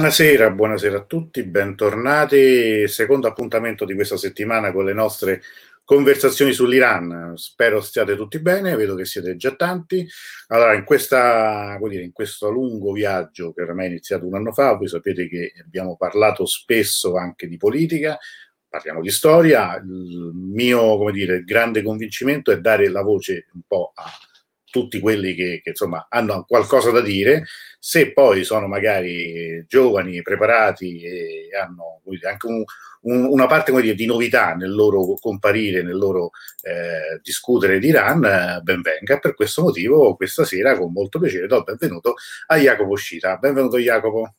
[0.00, 2.88] Buonasera, buonasera a tutti, bentornati.
[2.88, 5.42] Secondo appuntamento di questa settimana con le nostre
[5.84, 7.32] conversazioni sull'Iran.
[7.36, 10.08] Spero stiate tutti bene, vedo che siete già tanti.
[10.46, 14.74] Allora, in, questa, dire, in questo lungo viaggio che ormai è iniziato un anno fa,
[14.74, 18.18] voi sapete che abbiamo parlato spesso anche di politica,
[18.70, 19.76] parliamo di storia.
[19.76, 24.10] Il mio come dire, grande convincimento è dare la voce un po' a
[24.70, 27.44] tutti quelli che, che, insomma hanno qualcosa da dire,
[27.82, 32.62] se poi sono magari giovani, preparati e hanno anche un,
[33.02, 36.30] un, una parte dire, di novità nel loro comparire, nel loro
[36.62, 38.20] eh, discutere di Iran,
[38.62, 39.18] ben venga.
[39.18, 42.14] Per questo motivo questa sera con molto piacere do il benvenuto
[42.48, 43.38] a Jacopo Scita.
[43.38, 44.34] Benvenuto Jacopo.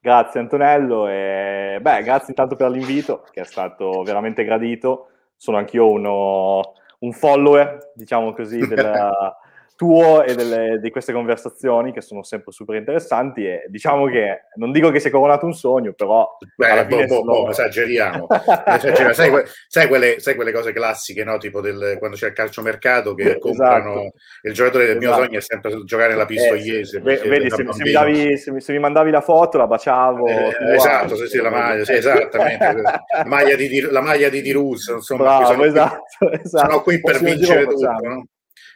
[0.00, 5.08] Grazie Antonello e beh, grazie intanto per l'invito che è stato veramente gradito.
[5.36, 9.36] Sono anch'io uno, un follower, diciamo così, della,
[9.76, 14.72] tuo e delle, di queste conversazioni che sono sempre super interessanti e diciamo che non
[14.72, 18.26] dico che si è coronato un sogno però Beh, boh, boh, boh, esageriamo,
[18.66, 19.12] esageriamo.
[19.12, 19.30] sai,
[19.68, 21.36] sai, quelle, sai, quelle, cose classiche no?
[21.36, 23.38] tipo del, quando c'è il calciomercato che esatto.
[23.38, 24.12] comprano
[24.42, 25.16] il giocatore del esatto.
[25.16, 28.60] mio sogno è sempre giocare la pistoiese eh, vedi se, se, mi davi, se, mi,
[28.62, 32.80] se, mi mandavi la foto la baciavo eh, esatto sì, sì, la maglia sì, esattamente
[32.82, 36.70] la maglia di, la maglia di Dirus insomma Bravo, sono, esatto, qui, esatto.
[36.70, 38.26] sono qui per vincere tutto no?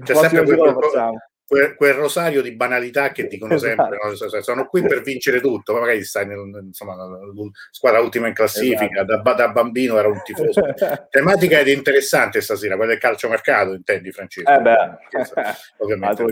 [0.02, 0.74] C'è sempre quel,
[1.46, 4.36] quel, quel, rosario di banalità che dicono sempre: esatto.
[4.36, 4.42] no?
[4.42, 6.96] sono qui per vincere tutto, ma magari stai nel, insomma,
[7.70, 9.02] squadra ultima in classifica.
[9.02, 9.22] Esatto.
[9.22, 10.62] Da, da, bambino era un tifoso.
[11.10, 14.50] Tematica ed interessante stasera, quella del calciomercato, intendi, Francesco?
[14.50, 14.98] Eh beh,
[15.78, 16.22] ovviamente.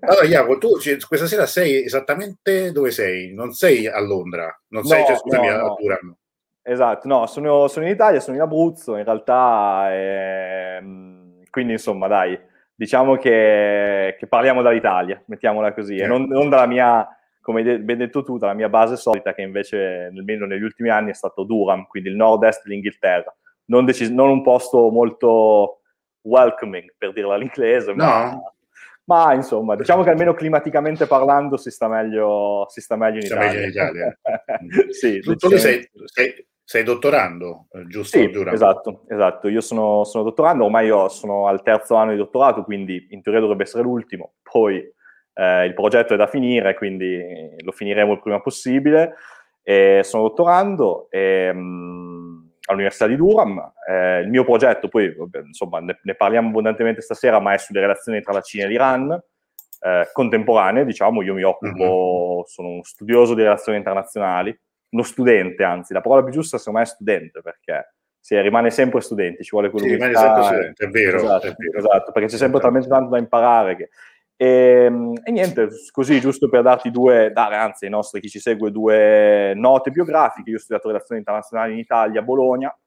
[0.00, 0.70] Allora, Iaco, tu
[1.06, 3.34] questa sera sei esattamente dove sei?
[3.34, 6.16] Non sei a Londra, non sei, no, cioè, scusami, no, a Turano.
[6.62, 12.38] Esatto, no, sono, sono, in Italia, sono in Abruzzo, in realtà, ehm, quindi insomma, dai,
[12.80, 17.06] diciamo che, che parliamo dall'Italia, mettiamola così, e non, non, dalla mia,
[17.42, 21.14] come ben detto tu, dalla mia base solita, che invece nel, negli ultimi anni è
[21.14, 23.36] stato Durham, quindi il nord-est dell'Inghilterra.
[23.66, 25.82] Non, decis- non un posto molto
[26.22, 28.54] welcoming, per dirla all'inglese, ma, no.
[29.04, 33.46] ma, insomma, diciamo che almeno climaticamente parlando si sta meglio, si sta meglio in Italia.
[33.46, 34.18] Meglio in Italia.
[34.88, 38.16] sì, tu, tu sei, sei, sei dottorando, eh, giusto?
[38.16, 39.48] Sì, esatto, esatto.
[39.48, 43.40] Io sono, sono, dottorando, ormai io sono al terzo anno di dottorato, quindi in teoria
[43.40, 44.34] dovrebbe essere l'ultimo.
[44.40, 44.76] Poi
[45.34, 49.16] eh, il progetto è da finire, quindi lo finiremo il prima possibile.
[49.64, 53.72] E sono dottorando e, mh, all'Università di Durham.
[53.88, 55.12] Eh, il mio progetto, poi
[55.44, 59.10] insomma, ne, ne, parliamo abbondantemente stasera, ma è sulle relazioni tra la Cina e l'Iran.
[59.80, 62.42] Eh, contemporanee, diciamo, io mi occupo, mm-hmm.
[62.44, 64.56] sono uno studioso di relazioni internazionali,
[64.90, 69.00] uno studente, anzi, la parola più giusta secondo me è studente, perché si rimane sempre
[69.00, 71.78] studenti, ci vuole quello che rimane sempre studente, è vero, esatto, è vero.
[71.78, 73.88] esatto perché c'è sempre talmente tanto da imparare che...
[74.36, 78.40] E, ehm, e, niente, così giusto per darti due, dare anzi ai nostri chi ci
[78.40, 82.78] segue due note biografiche, io ho studiato relazioni internazionali in Italia, a Bologna,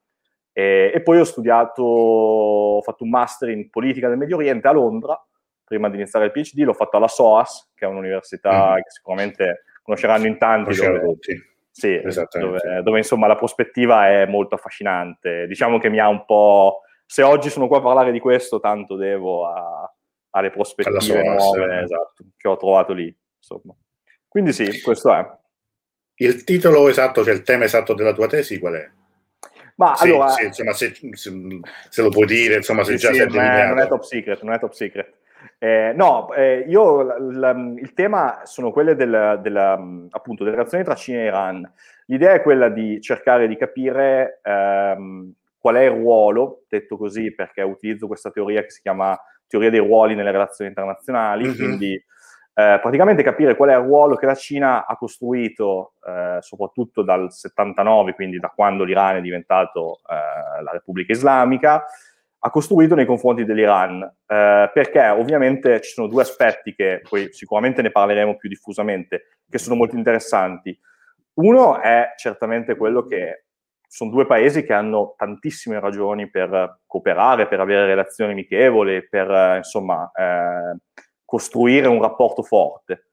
[0.51, 4.71] e, e, poi ho studiato, ho fatto un master in politica del Medio Oriente a
[4.71, 5.19] Londra,
[5.63, 8.75] prima di iniziare il PhD, l'ho fatto alla SOAS, che è un'università mm.
[8.75, 10.75] che sicuramente conosceranno in tanti.
[10.75, 11.99] Dove, tutti sì,
[12.37, 15.47] dove, dove, insomma la prospettiva è molto affascinante.
[15.47, 16.81] Diciamo che mi ha un po'...
[17.05, 19.91] Se oggi sono qua a parlare di questo, tanto devo a,
[20.29, 23.13] alle prospettive nuove esatto, che ho trovato lì.
[23.37, 23.75] Insomma.
[24.27, 25.27] Quindi sì, questo è.
[26.15, 28.89] Il titolo esatto, cioè il tema esatto della tua tesi qual è?
[29.75, 30.29] Ma sì, allora...
[30.29, 31.31] Sì, insomma, se, se,
[31.89, 34.03] se, lo puoi dire, insomma, se sì, già sì, sei non è, non è top
[34.03, 35.13] secret, non è top secret.
[35.63, 39.55] Eh, no, eh, io l- l- il tema sono quelle del, del,
[40.09, 41.73] appunto, delle relazioni tra Cina e Iran.
[42.07, 47.61] L'idea è quella di cercare di capire ehm, qual è il ruolo, detto così perché
[47.61, 49.17] utilizzo questa teoria che si chiama
[49.47, 51.55] teoria dei ruoli nelle relazioni internazionali, mm-hmm.
[51.55, 57.03] quindi eh, praticamente capire qual è il ruolo che la Cina ha costruito eh, soprattutto
[57.03, 61.85] dal 79, quindi da quando l'Iran è diventato eh, la Repubblica Islamica,
[62.45, 67.81] ha costruito nei confronti dell'Iran, eh, perché ovviamente ci sono due aspetti che poi sicuramente
[67.81, 70.77] ne parleremo più diffusamente, che sono molto interessanti.
[71.35, 73.45] Uno è certamente quello che
[73.87, 79.57] sono due paesi che hanno tantissime ragioni per cooperare, per avere relazioni amichevoli, per eh,
[79.57, 80.79] insomma eh,
[81.23, 83.07] costruire un rapporto forte.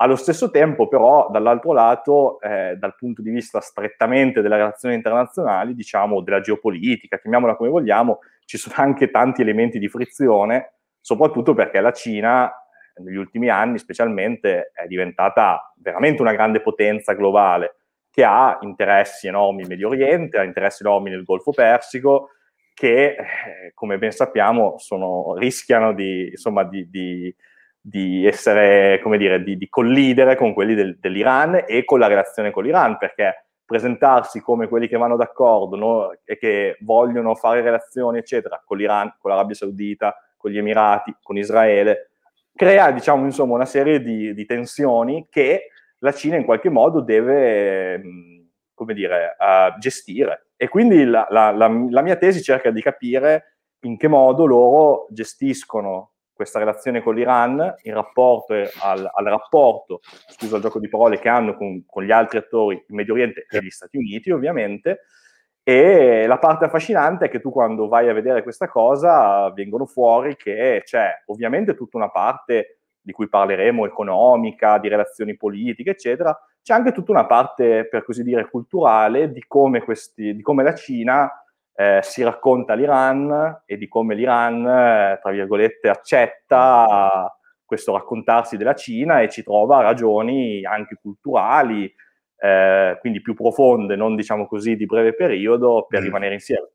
[0.00, 5.74] Allo stesso tempo, però, dall'altro lato, eh, dal punto di vista strettamente delle relazioni internazionali,
[5.74, 11.82] diciamo della geopolitica, chiamiamola come vogliamo, ci sono anche tanti elementi di frizione, soprattutto perché
[11.82, 12.50] la Cina
[12.96, 17.76] negli ultimi anni specialmente è diventata veramente una grande potenza globale
[18.10, 22.30] che ha interessi enormi in Medio Oriente, ha interessi enormi nel Golfo Persico,
[22.72, 27.36] che, eh, come ben sappiamo, sono, rischiano di, insomma, di, di,
[27.78, 32.50] di essere, come dire, di, di collidere con quelli del, dell'Iran e con la relazione
[32.50, 38.16] con l'Iran, perché presentarsi come quelli che vanno d'accordo no, e che vogliono fare relazioni,
[38.16, 42.12] eccetera, con l'Iran, con l'Arabia Saudita, con gli Emirati, con Israele,
[42.54, 45.68] crea, diciamo, insomma, una serie di, di tensioni che
[45.98, 48.00] la Cina in qualche modo deve,
[48.72, 50.46] come dire, uh, gestire.
[50.56, 55.08] E quindi la, la, la, la mia tesi cerca di capire in che modo loro
[55.10, 59.98] gestiscono questa relazione con l'Iran in rapporto al, al, rapporto,
[60.28, 63.44] scusa il gioco di parole, che hanno con, con, gli altri attori in Medio Oriente
[63.50, 65.00] e gli Stati Uniti, ovviamente.
[65.64, 70.36] E la parte affascinante è che tu quando vai a vedere questa cosa vengono fuori
[70.36, 76.72] che c'è ovviamente tutta una parte di cui parleremo, economica, di relazioni politiche, eccetera, c'è
[76.72, 81.28] anche tutta una parte, per così dire, culturale di come, questi, di come la Cina
[81.80, 87.32] eh, si racconta l'Iran e di come l'Iran, eh, tra virgolette, accetta
[87.64, 91.88] questo raccontarsi della Cina e ci trova ragioni anche culturali,
[92.36, 96.04] eh, quindi più profonde, non diciamo così di breve periodo, per mm.
[96.04, 96.70] rimanere insieme.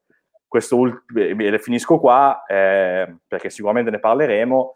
[0.48, 4.76] Questo ult- eh, finisco qua eh, perché sicuramente ne parleremo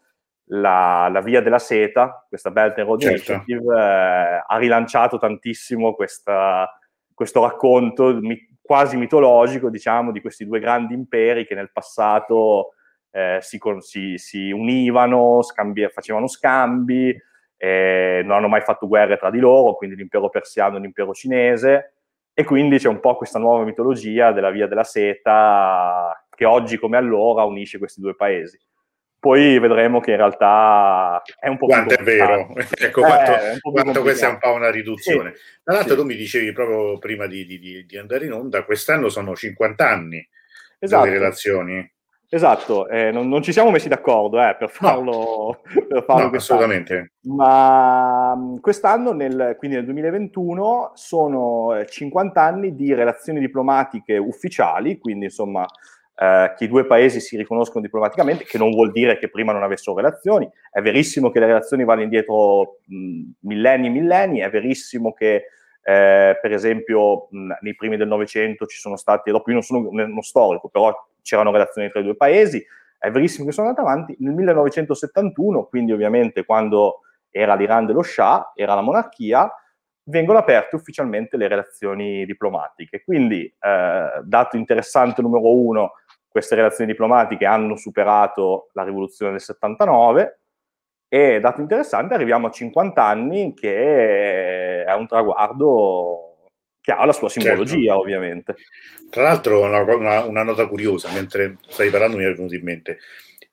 [0.50, 3.32] la, la, via della seta, questa Belt and Road certo.
[3.32, 6.68] Initiative, eh, ha rilanciato tantissimo questa,
[7.14, 8.36] questo racconto mi,
[8.68, 12.74] quasi mitologico, diciamo, di questi due grandi imperi che nel passato
[13.10, 17.18] eh, si, si, si, univano, scambi, facevano scambi,
[17.56, 21.94] eh, non hanno mai fatto guerre tra di loro, quindi l'impero persiano e l'impero cinese,
[22.34, 26.98] e quindi c'è un po' questa nuova mitologia della via della seta che oggi come
[26.98, 28.60] allora unisce questi due paesi
[29.20, 33.58] poi vedremo che in realtà è un po' quanto più è vero, ecco quanto, eh,
[33.60, 35.34] quanto questa è un po' una riduzione.
[35.34, 36.00] Sì, Tra l'altro sì.
[36.00, 40.26] tu mi dicevi proprio prima di, di, di, andare in onda, quest'anno sono 50 anni
[40.78, 41.04] esatto.
[41.04, 41.92] delle relazioni.
[42.30, 45.84] Esatto, eh, non, non, ci siamo messi d'accordo eh, per farlo, no.
[45.88, 47.12] per farlo no, assolutamente.
[47.22, 55.24] Ma mm, quest'anno, nel, quindi nel 2021, sono 50 anni di relazioni diplomatiche ufficiali, quindi
[55.24, 55.66] insomma
[56.20, 59.62] eh, che i due paesi si riconoscono diplomaticamente, che non vuol dire che prima non
[59.62, 60.50] avessero relazioni.
[60.70, 65.44] È verissimo che le relazioni vanno indietro mh, millenni e millenni, è verissimo che
[65.80, 69.88] eh, per esempio mh, nei primi del Novecento ci sono stati, dopo io non sono
[69.88, 72.64] uno storico, però c'erano relazioni tra i due paesi,
[72.98, 74.16] è verissimo che sono andate avanti.
[74.18, 79.48] Nel 1971, quindi ovviamente quando era l'Iran dello Shah, era la monarchia,
[80.08, 83.02] vengono aperte ufficialmente le relazioni diplomatiche.
[83.04, 85.92] Quindi, eh, dato interessante numero uno,
[86.28, 90.40] queste relazioni diplomatiche hanno superato la rivoluzione del 79
[91.08, 96.46] e, dato interessante, arriviamo a 50 anni che è un traguardo
[96.80, 98.00] che ha la sua simbologia, certo.
[98.00, 98.56] ovviamente.
[99.08, 102.98] Tra l'altro, una, una, una, nota curiosa, mentre stai parlando mi è venuto in mente.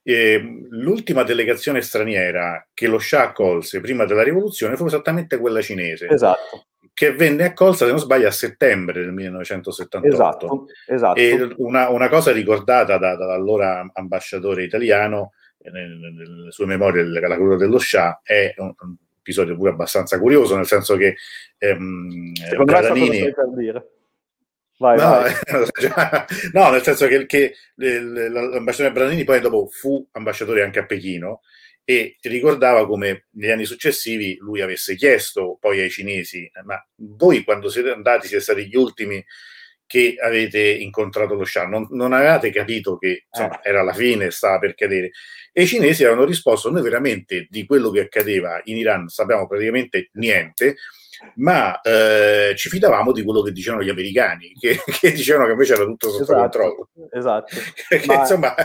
[0.03, 6.07] Eh, l'ultima delegazione straniera che lo Shah accolse prima della rivoluzione fu esattamente quella cinese.
[6.09, 10.07] Esatto che venne accolta, se non sbaglio, a settembre del 1978.
[10.13, 11.19] Esatto, esatto.
[11.19, 17.55] E una, una cosa ricordata da, dall'allora ambasciatore italiano eh, nelle, sue memorie della cura
[17.55, 21.15] dello Shah è un, un, episodio pure abbastanza curioso, nel senso che
[21.57, 23.21] ehm, Secondo Bradanini...
[23.21, 23.89] me per dire.
[24.77, 25.33] Vai, no, vai.
[26.53, 31.41] no, nel senso che, che l'ambasciatore Branini poi dopo fu ambasciatore anche a Pechino
[31.87, 37.69] e ricordava come negli anni successivi lui avesse chiesto poi ai cinesi, ma voi quando
[37.69, 39.23] siete andati siete stati gli ultimi
[39.87, 43.69] che avete incontrato lo Shah, non, non avevate capito che insomma, eh.
[43.69, 45.11] era la fine, stava per cadere.
[45.53, 50.09] E i cinesi avevano risposto, noi veramente di quello che accadeva in Iran sappiamo praticamente
[50.13, 50.77] niente,
[51.35, 55.73] ma eh, ci fidavamo di quello che dicevano gli americani, che, che dicevano che invece
[55.73, 56.89] era tutto sotto esatto, controllo.
[57.11, 57.55] Esatto.
[58.07, 58.55] ma, insomma...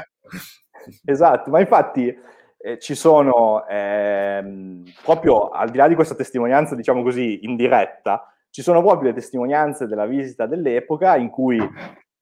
[1.05, 2.17] esatto, ma infatti
[2.63, 8.63] eh, ci sono ehm, proprio al di là di questa testimonianza, diciamo così, indiretta, ci
[8.63, 11.59] sono proprio le testimonianze della visita dell'epoca in cui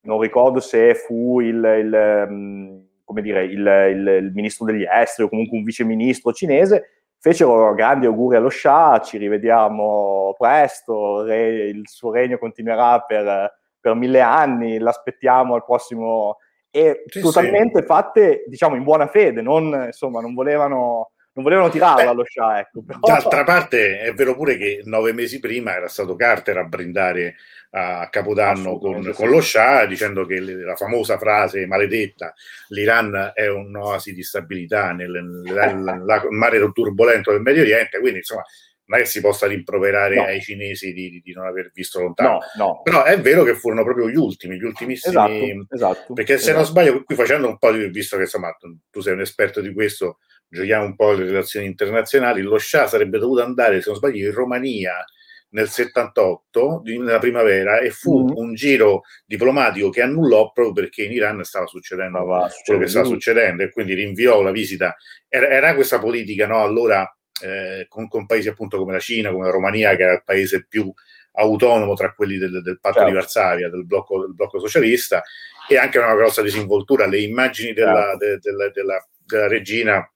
[0.03, 5.27] non ricordo se fu il, il, um, come dire, il, il, il ministro degli esteri
[5.27, 11.89] o comunque un viceministro cinese, fecero grandi auguri allo Shah, ci rivediamo presto, re, il
[11.89, 16.37] suo regno continuerà per, per mille anni, l'aspettiamo al prossimo
[16.71, 17.87] e sì, totalmente sì.
[17.87, 22.59] fatte, diciamo, in buona fede, non, insomma, non volevano, non volevano tirarlo Beh, allo Shah.
[22.59, 22.99] Ecco, però...
[23.01, 27.37] D'altra parte è vero pure che nove mesi prima era stato Carter a brindare
[27.71, 29.13] a Capodanno con, sì.
[29.13, 32.33] con, lo Shah dicendo che la famosa frase maledetta
[32.69, 38.45] l'Iran è un'oasi di stabilità nel, nel, nel mare turbolento del Medio Oriente, quindi insomma
[38.89, 40.25] non è che si possa rimproverare no.
[40.25, 42.39] ai cinesi di, di, non aver visto lontano.
[42.57, 42.81] No, no.
[42.83, 45.15] Però è vero che furono proprio gli ultimi, gli ultimissimi.
[45.15, 46.57] Esatto, esatto perché se esatto.
[46.57, 48.57] non sbaglio, qui facendo un po' di, visto che insomma
[48.91, 50.19] tu sei un esperto di questo,
[50.49, 54.33] giochiamo un po' le relazioni internazionali, lo Shah sarebbe dovuto andare, se non sbaglio, in
[54.33, 55.05] Romania
[55.51, 58.37] nel 78, nella primavera, e fu mm.
[58.37, 63.07] un giro diplomatico che annullò proprio perché in Iran stava succedendo ah, quello che stava
[63.07, 64.97] succedendo e quindi rinviò la visita.
[65.29, 66.63] Era, era questa politica, no?
[66.63, 67.11] Allora
[67.43, 70.67] eh, con, con, paesi appunto come la Cina, come la Romania, che era il paese
[70.67, 70.93] più
[71.33, 73.11] autonomo tra quelli del, del patto certo.
[73.11, 75.23] di Varsavia, del blocco, del blocco, socialista,
[75.69, 77.07] e anche una grossa disinvoltura.
[77.07, 78.25] Le immagini della, certo.
[78.25, 78.83] de, de, de,
[79.25, 80.11] della regina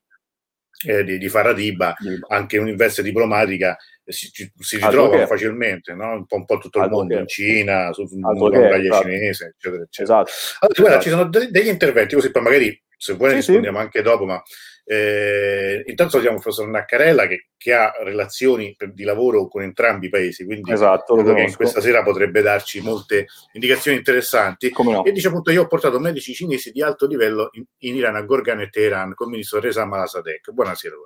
[0.84, 1.94] eh, di, di Faradiba,
[2.28, 6.12] anche in veste diplomatica, si, si ritrovano facilmente, no?
[6.12, 10.22] un, po', un po' tutto il mondo, in Cina, sul muraglia cinese, eccetera, eccetera.
[10.22, 10.30] Esatto.
[10.60, 13.84] Allora, guarda, ci sono degli interventi, così poi magari se vuoi sì, rispondiamo sì.
[13.84, 14.42] anche dopo, ma
[14.84, 20.08] eh, intanto abbiamo il professor Naccarella che, che, ha relazioni di lavoro con entrambi i
[20.08, 24.72] paesi, quindi esatto, credo che questa sera potrebbe darci molte indicazioni interessanti.
[24.82, 25.04] No.
[25.04, 28.22] E dice appunto io ho portato medici cinesi di alto livello in, in Iran, a
[28.22, 30.50] Gorgan e Teheran con il ministro Reza Malasadek.
[30.50, 30.96] Buonasera.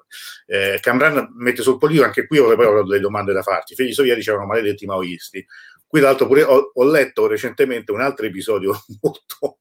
[0.46, 3.74] Eh, Kamran mette sul politico, anche qui poi ho delle domande da farti.
[3.74, 5.44] I figli sovietici erano maledetti maoisti.
[5.86, 9.58] Qui tra l'altro pure ho, ho letto recentemente un altro episodio molto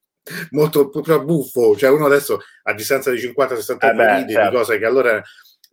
[0.52, 4.50] molto proprio buffo, cioè uno adesso a distanza di 50-60 anni eh ride certo.
[4.50, 5.24] di cose che allora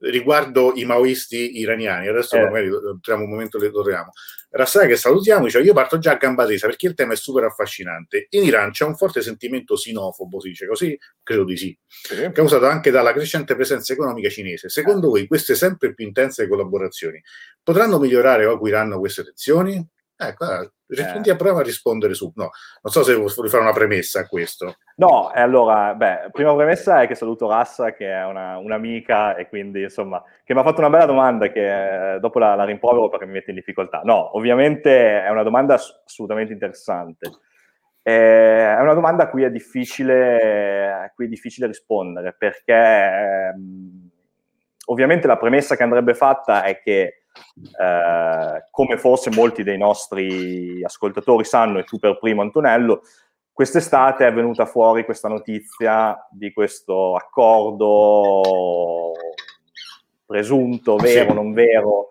[0.02, 2.42] riguardo i maoisti iraniani, adesso eh.
[2.42, 2.68] magari
[3.00, 4.10] troviamo un momento le torniamo.
[4.50, 7.44] Rassai che salutiamo, dice io parto già a gamba tesa perché il tema è super
[7.44, 8.26] affascinante.
[8.30, 10.98] In Iran c'è un forte sentimento sinofobo, si dice così?
[11.22, 12.30] Credo di sì, sì.
[12.32, 14.68] causato anche dalla crescente presenza economica cinese.
[14.68, 17.22] Secondo voi queste sempre più intense collaborazioni
[17.62, 19.86] potranno migliorare o acuiranno queste tensioni?
[20.16, 21.32] Ecco, rispondi eh.
[21.32, 22.32] a prova a rispondere su.
[22.34, 22.50] No,
[22.82, 24.76] non so se vuoi fare una premessa a questo.
[24.96, 29.82] No, allora, beh, prima premessa è che saluto Rassa, che è una, un'amica e quindi,
[29.82, 33.26] insomma, che mi ha fatto una bella domanda che eh, dopo la, la, rimprovero perché
[33.26, 34.02] mi mette in difficoltà.
[34.04, 37.30] No, ovviamente è una domanda assolutamente interessante.
[38.02, 44.10] Eh, è una domanda a cui è difficile, a cui è difficile rispondere perché ehm,
[44.86, 47.21] ovviamente la premessa che andrebbe fatta è che
[47.78, 53.02] eh, come forse molti dei nostri ascoltatori sanno, e tu per primo Antonello,
[53.52, 59.12] quest'estate è venuta fuori questa notizia di questo accordo
[60.24, 61.34] presunto, vero, sì.
[61.34, 62.08] non vero,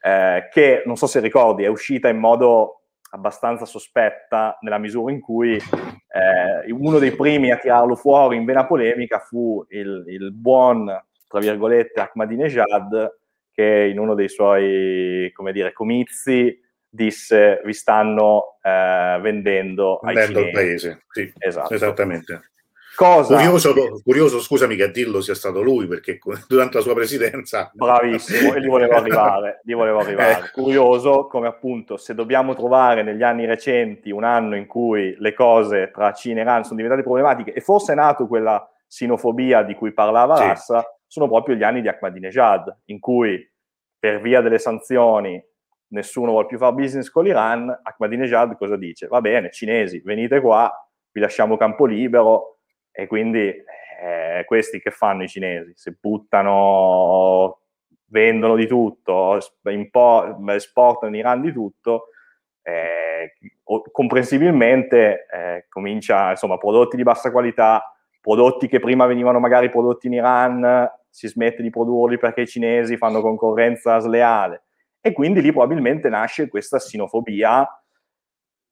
[0.00, 5.20] eh, che non so se ricordi, è uscita in modo abbastanza sospetta nella misura in
[5.20, 10.86] cui eh, uno dei primi a tirarlo fuori in vena polemica fu il, il buon,
[11.26, 13.16] tra virgolette, Ahmadinejad,
[13.58, 20.50] che in uno dei suoi, come dire, comizi disse vi stanno eh, vendendo vendendo il
[20.52, 21.74] paese, sì, esatto.
[21.74, 22.50] esattamente.
[22.94, 23.34] Cosa?
[23.34, 23.74] Curioso,
[24.04, 27.70] curioso, scusami che a dirlo sia stato lui, perché durante la sua presidenza...
[27.74, 30.46] Bravissimo, e gli volevo arrivare, gli volevo arrivare.
[30.46, 30.50] Eh.
[30.52, 35.90] Curioso come appunto se dobbiamo trovare negli anni recenti un anno in cui le cose
[35.92, 39.92] tra Cina e Iran sono diventate problematiche e forse è nato quella sinofobia di cui
[39.92, 40.42] parlava sì.
[40.44, 43.50] Rassa, sono proprio gli anni di Ahmadinejad, in cui
[43.98, 45.42] per via delle sanzioni
[45.88, 49.08] nessuno vuole più fare business con l'Iran, Ahmadinejad cosa dice?
[49.08, 50.70] Va bene, cinesi, venite qua,
[51.10, 52.58] vi lasciamo campo libero
[52.92, 53.48] e quindi
[54.00, 55.72] eh, questi che fanno i cinesi?
[55.74, 57.60] Se buttano,
[58.10, 62.08] vendono di tutto, esportano in Iran di tutto,
[62.62, 63.34] eh,
[63.90, 70.14] comprensibilmente eh, comincia, insomma, prodotti di bassa qualità, prodotti che prima venivano magari prodotti in
[70.14, 74.64] Iran, si smette di produrli perché i cinesi fanno concorrenza sleale.
[75.00, 77.66] E quindi lì probabilmente nasce questa sinofobia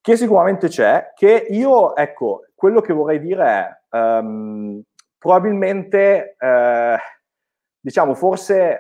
[0.01, 3.45] che sicuramente c'è, che io, ecco, quello che vorrei dire
[3.91, 4.81] è, um,
[5.19, 6.97] probabilmente, eh,
[7.81, 8.79] diciamo, forse eh,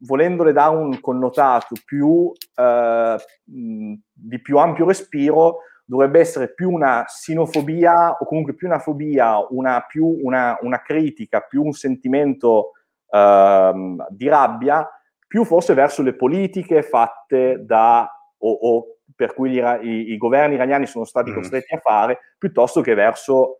[0.00, 8.10] volendole dare un connotato più, eh, di più ampio respiro, dovrebbe essere più una sinofobia
[8.10, 12.72] o comunque più una fobia, una, più una, una critica, più un sentimento
[13.10, 14.86] ehm, di rabbia,
[15.26, 20.56] più forse verso le politiche fatte da o, o per cui gli, i, i, governi
[20.56, 21.34] iraniani sono stati mm.
[21.34, 23.56] costretti a fare, piuttosto che verso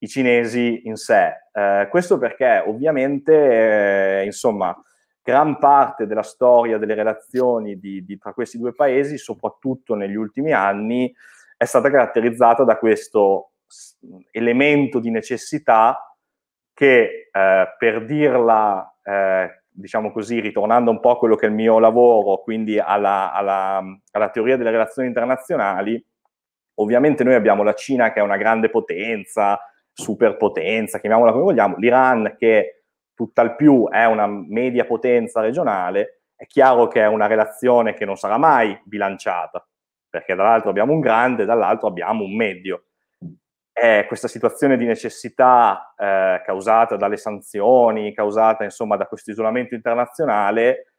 [0.00, 1.32] i cinesi in sé.
[1.50, 4.78] Eh, questo perché ovviamente, eh, insomma,
[5.22, 10.52] gran parte della storia delle relazioni di, di, tra questi due paesi, soprattutto negli ultimi
[10.52, 11.10] anni,
[11.60, 13.50] è stata caratterizzata da questo
[14.30, 16.16] elemento di necessità
[16.72, 21.54] che, eh, per dirla eh, diciamo così, ritornando un po' a quello che è il
[21.54, 26.02] mio lavoro, quindi alla, alla, alla teoria delle relazioni internazionali,
[26.76, 29.60] ovviamente noi abbiamo la Cina che è una grande potenza,
[29.92, 36.88] superpotenza, chiamiamola come vogliamo, l'Iran che tutt'al più è una media potenza regionale, è chiaro
[36.88, 39.62] che è una relazione che non sarà mai bilanciata,
[40.10, 42.86] perché dall'altro abbiamo un grande, dall'altro abbiamo un medio.
[43.72, 50.94] È questa situazione di necessità eh, causata dalle sanzioni, causata insomma da questo isolamento internazionale,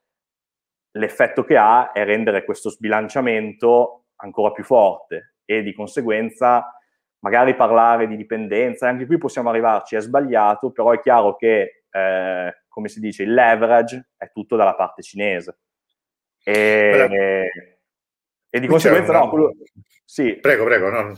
[0.94, 6.74] l'effetto che ha è rendere questo sbilanciamento ancora più forte e di conseguenza
[7.20, 12.62] magari parlare di dipendenza, anche qui possiamo arrivarci, è sbagliato, però è chiaro che, eh,
[12.68, 15.60] come si dice, il leverage è tutto dalla parte cinese.
[16.44, 17.71] E,
[18.54, 19.54] e di conseguenza, no, quello,
[20.04, 20.36] sì.
[20.36, 21.14] Prego, prego, no.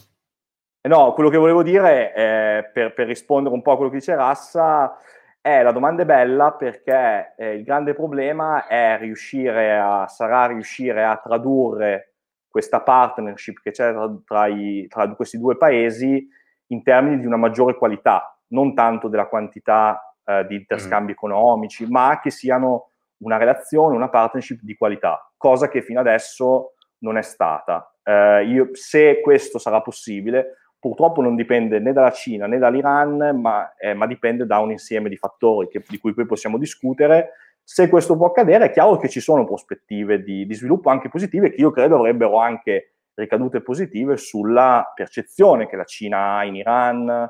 [0.82, 3.98] Eh, no, quello che volevo dire, eh, per, per, rispondere un po' a quello che
[3.98, 4.96] dice Rassa,
[5.42, 11.04] è la domanda è bella perché eh, il grande problema è riuscire a, sarà riuscire
[11.04, 12.14] a tradurre
[12.48, 16.28] questa partnership che c'è tra, tra, i, tra, questi due paesi
[16.68, 21.16] in termini di una maggiore qualità, non tanto della quantità eh, di interscambi mm.
[21.16, 22.92] economici, ma che siano
[23.24, 27.96] una relazione, una partnership di qualità, cosa che fino adesso non è stata.
[28.04, 33.74] Eh, io, se questo sarà possibile, purtroppo non dipende né dalla Cina né dall'Iran, ma,
[33.76, 37.32] eh, ma dipende da un insieme di fattori che, di cui poi possiamo discutere
[37.66, 41.50] se questo può accadere, è chiaro che ci sono prospettive di, di sviluppo anche positive
[41.50, 47.28] che io credo avrebbero anche ricadute positive sulla percezione che la Cina ha in Iran.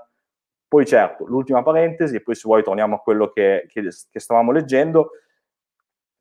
[0.68, 4.52] Poi certo, l'ultima parentesi, e poi se vuoi torniamo a quello che, che, che stavamo
[4.52, 5.12] leggendo,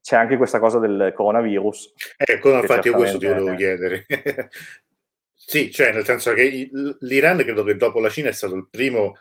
[0.02, 1.94] c'è anche questa cosa del coronavirus.
[2.16, 4.06] Ecco, infatti io questo ti volevo chiedere.
[5.32, 6.68] sì, cioè nel senso che
[7.00, 9.16] l'Iran credo che dopo la Cina è stato il primo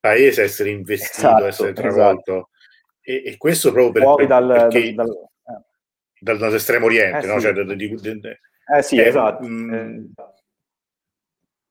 [0.00, 2.32] paese a essere investito, esatto, a essere travolto.
[2.32, 2.50] Esatto.
[3.02, 5.64] E, e questo proprio per, Fuori dal, perché, dal, dal,
[6.20, 7.40] dal, dall'estremo oriente, eh, no?
[7.40, 7.46] Sì.
[7.46, 8.20] Cioè, di, di, di,
[8.72, 9.44] eh sì, eh, esatto.
[9.44, 10.04] Mh, mm,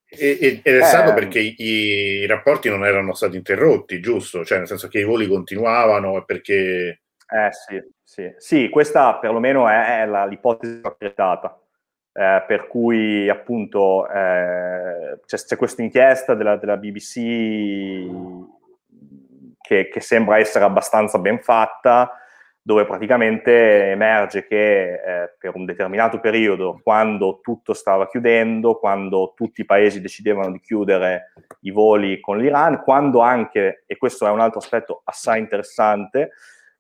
[0.06, 0.60] eh.
[0.63, 4.43] ed è stato perché i, i, rapporti non erano stati interrotti, giusto?
[4.43, 7.04] Cioè, nel senso che i voli continuavano perché...
[7.31, 8.33] Eh sì, sì.
[8.37, 11.59] sì questa perlomeno è, è la, l'ipotesi accreditata.
[12.11, 18.09] Eh, per cui appunto eh, c'è, c'è questa inchiesta della, della BBC
[19.61, 22.11] che, che, sembra essere abbastanza ben fatta,
[22.61, 29.61] dove praticamente emerge che eh, per un determinato periodo, quando tutto stava chiudendo, quando tutti
[29.61, 34.39] i paesi decidevano di chiudere i voli con l'Iran, quando anche, e questo è un
[34.39, 36.31] altro aspetto assai interessante,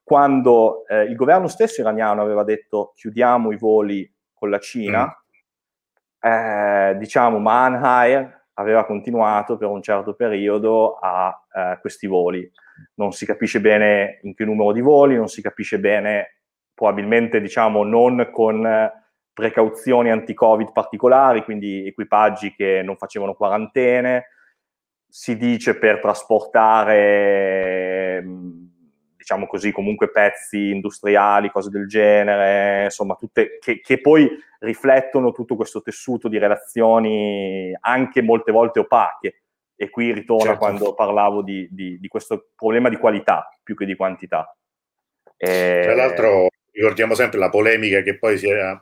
[0.09, 6.27] quando eh, il governo stesso iraniano aveva detto chiudiamo i voli con la Cina, mm.
[6.27, 12.51] eh, diciamo Manhair aveva continuato per un certo periodo a eh, questi voli
[12.95, 16.39] non si capisce bene in che numero di voli, non si capisce bene,
[16.73, 18.67] probabilmente diciamo non con
[19.31, 24.29] precauzioni anti-Covid particolari, quindi equipaggi che non facevano quarantene,
[25.07, 28.23] si dice per trasportare,
[29.29, 34.27] diciamo così, comunque pezzi industriali, cose del genere, insomma, tutte, che, che poi
[34.59, 39.41] riflettono tutto questo tessuto di relazioni anche molte volte opache
[39.75, 40.59] e qui ritorna certo.
[40.59, 44.53] quando parlavo di, di, di, questo problema di qualità più che di quantità.
[45.37, 45.81] E...
[45.83, 48.77] Tra l'altro ricordiamo sempre la polemica che poi si è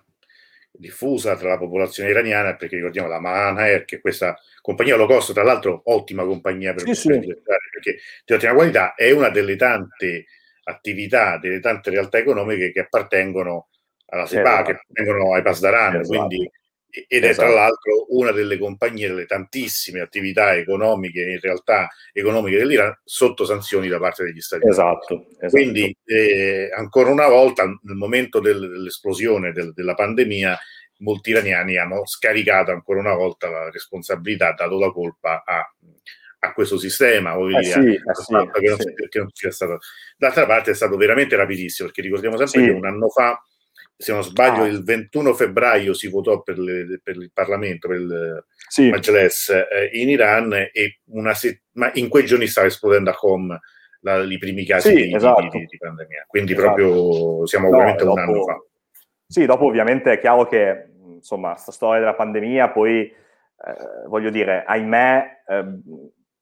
[0.71, 5.43] diffusa tra la popolazione iraniana, perché ricordiamo la Manair, che questa compagnia low cost, tra
[5.43, 7.09] l'altro ottima compagnia per sì, sì.
[7.09, 10.25] perché di ottima qualità, è una delle tante
[10.67, 13.69] attività, delle tante realtà economiche che appartengono
[14.07, 14.63] alla SEPA, esatto.
[14.63, 16.07] che appartengono ai Pasdaran, esatto.
[16.07, 16.51] quindi
[16.89, 17.47] ed è esatto.
[17.47, 23.87] tra l'altro una delle compagnie, delle tantissime attività economiche, in realtà economiche dell'Iran, sotto sanzioni
[23.87, 25.31] da parte degli Stati esatto, Uniti.
[25.31, 25.49] Esatto.
[25.49, 30.57] Quindi eh, ancora una volta, nel momento del, dell'esplosione del, della pandemia,
[30.99, 35.63] molti iraniani hanno scaricato ancora una volta la responsabilità, dato la colpa a,
[36.39, 38.93] a questo sistema, eh sì, eh sì, che non, sì.
[39.09, 39.79] che non sia stato.
[40.17, 43.41] D'altra parte è stato veramente rapidissimo, perché ricordiamo sempre che un anno fa
[43.99, 44.67] se non sbaglio, ah.
[44.67, 48.89] il 21 febbraio si votò per, le, per il Parlamento, per il sì.
[48.89, 53.59] Majles eh, in Iran e una se- ma in quei giorni stava esplodendo a Qom
[54.01, 55.49] la, i primi casi di, esatto.
[55.49, 56.25] di, di, pandemia.
[56.27, 56.73] Quindi esatto.
[56.73, 58.63] proprio siamo no, veramente dopo, un anno fa.
[59.25, 64.63] Sì, dopo ovviamente è chiaro che insomma, questa storia della pandemia poi, eh, voglio dire,
[64.63, 65.65] ahimè, eh,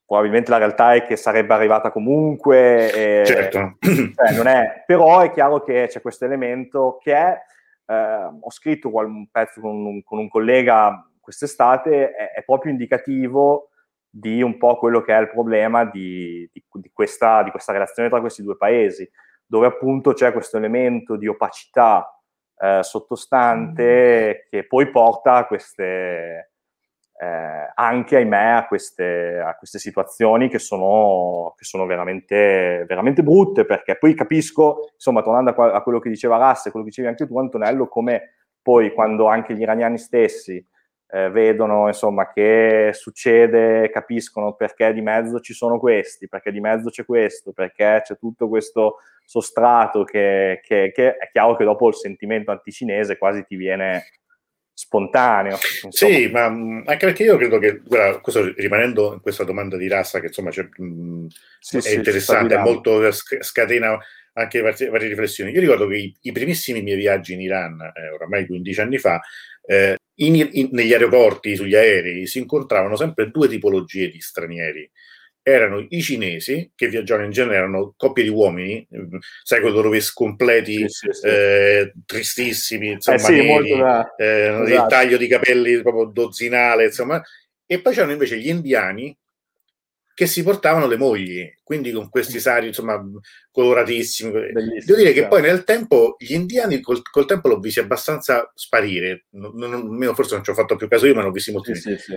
[0.05, 3.21] probabilmente la realtà è che sarebbe arrivata comunque.
[3.21, 3.77] E, certo.
[3.81, 7.41] Cioè, non è, però è chiaro che c'è questo elemento che è,
[7.87, 13.69] eh, ho scritto un pezzo con un, con un collega quest'estate, è, è, proprio indicativo
[14.07, 18.09] di un po' quello che è il problema di, di, di, questa, di questa relazione
[18.09, 19.09] tra questi due paesi.
[19.45, 22.09] dove appunto c'è questo elemento di opacità
[22.57, 26.53] eh, sottostante che poi porta a queste,
[27.17, 33.65] eh, anche ahimè a queste, a queste situazioni che sono, che sono veramente, veramente, brutte
[33.65, 37.25] perché poi capisco, insomma tornando a, a quello che diceva Rasse, quello che dicevi anche
[37.25, 40.63] tu Antonello, come poi quando anche gli iraniani stessi
[41.07, 46.89] eh, vedono insomma che succede, capiscono perché di mezzo ci sono questi, perché di mezzo
[46.89, 51.95] c'è questo, perché c'è tutto questo sostrato che, che, che è chiaro che dopo il
[51.95, 54.03] sentimento anticinese quasi ti viene
[54.75, 55.57] spontaneo.
[55.83, 56.13] Insomma.
[56.13, 59.87] Sì, ma mm, anche perché io credo che, guarda, questo, rimanendo in questa domanda di
[59.87, 61.25] Rassa, che insomma mh, mm,
[61.59, 63.97] sì, è sì, interessante, molto scatena
[64.33, 65.51] anche varie, varie, riflessioni.
[65.51, 69.21] Io ricordo che i, i primissimi miei viaggi in Iran, eh, oramai 15 anni fa,
[69.65, 74.91] eh, in, in, negli aeroporti, sugli aerei, si incontravano sempre due tipologie di stranieri.
[75.47, 78.87] Erano i cinesi, che viaggiavano in genere, erano coppie di uomini,
[79.43, 81.27] sai, con i loro vesti completi, sì, sì, sì.
[81.27, 84.15] Eh, tristissimi, insomma, eh neri, da...
[84.15, 84.71] eh, esatto.
[84.71, 87.21] il taglio di capelli proprio dozzinale, insomma.
[87.63, 89.15] E poi c'erano invece gli indiani,
[90.15, 92.99] che si portavano le mogli, quindi con questi sari insomma
[93.51, 94.31] coloratissimi.
[94.31, 98.49] Bellissimo, Devo dire che poi nel tempo gli indiani col, col tempo l'ho visti abbastanza
[98.55, 101.75] sparire, non, non, forse non ci ho fatto più caso io, ma l'ho visti molti.
[101.75, 102.15] Sì, sì,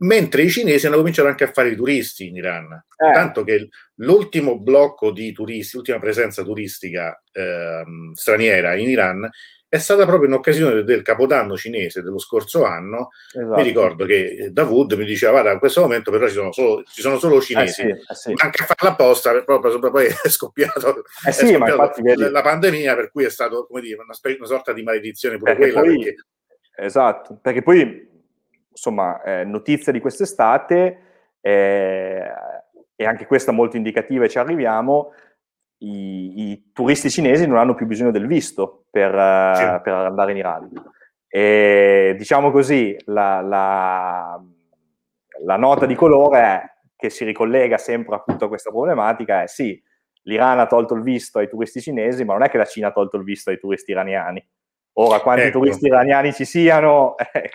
[0.00, 3.12] Mentre i cinesi hanno cominciato anche a fare i turisti in Iran, eh.
[3.12, 7.84] tanto che l'ultimo blocco di turisti, l'ultima presenza turistica eh,
[8.14, 9.28] straniera in Iran
[9.70, 13.10] è stata proprio in occasione del capodanno cinese dello scorso anno.
[13.32, 13.54] Esatto.
[13.54, 17.02] Mi ricordo che Davud mi diceva: Guarda, in questo momento però ci sono solo, ci
[17.02, 18.32] sono solo cinesi, eh sì, eh sì.
[18.34, 22.96] anche a farla apposta, proprio, poi è scoppiato, eh sì, è scoppiato la, la pandemia,
[22.96, 25.86] per cui è stato come dire, una, una sorta di maledizione pure perché quella.
[25.86, 26.24] Poi, perché...
[26.74, 28.08] Esatto, perché poi
[28.70, 30.98] insomma, eh, notizia di quest'estate,
[31.40, 32.32] eh,
[32.96, 35.12] e anche questa molto indicativa e ci arriviamo
[35.78, 39.10] i, i, turisti cinesi non hanno più bisogno del visto per,
[39.56, 39.62] sì.
[39.64, 40.70] uh, per andare in Iran.
[41.26, 44.38] E diciamo così, la, la,
[45.44, 46.62] la, nota di colore è,
[46.96, 49.82] che si ricollega sempre appunto a questa problematica è sì,
[50.24, 52.92] l'Iran ha tolto il visto ai turisti cinesi, ma non è che la Cina ha
[52.92, 54.46] tolto il visto ai turisti iraniani.
[54.94, 55.60] Ora, quanti ecco.
[55.60, 57.50] turisti iraniani ci siano, eh,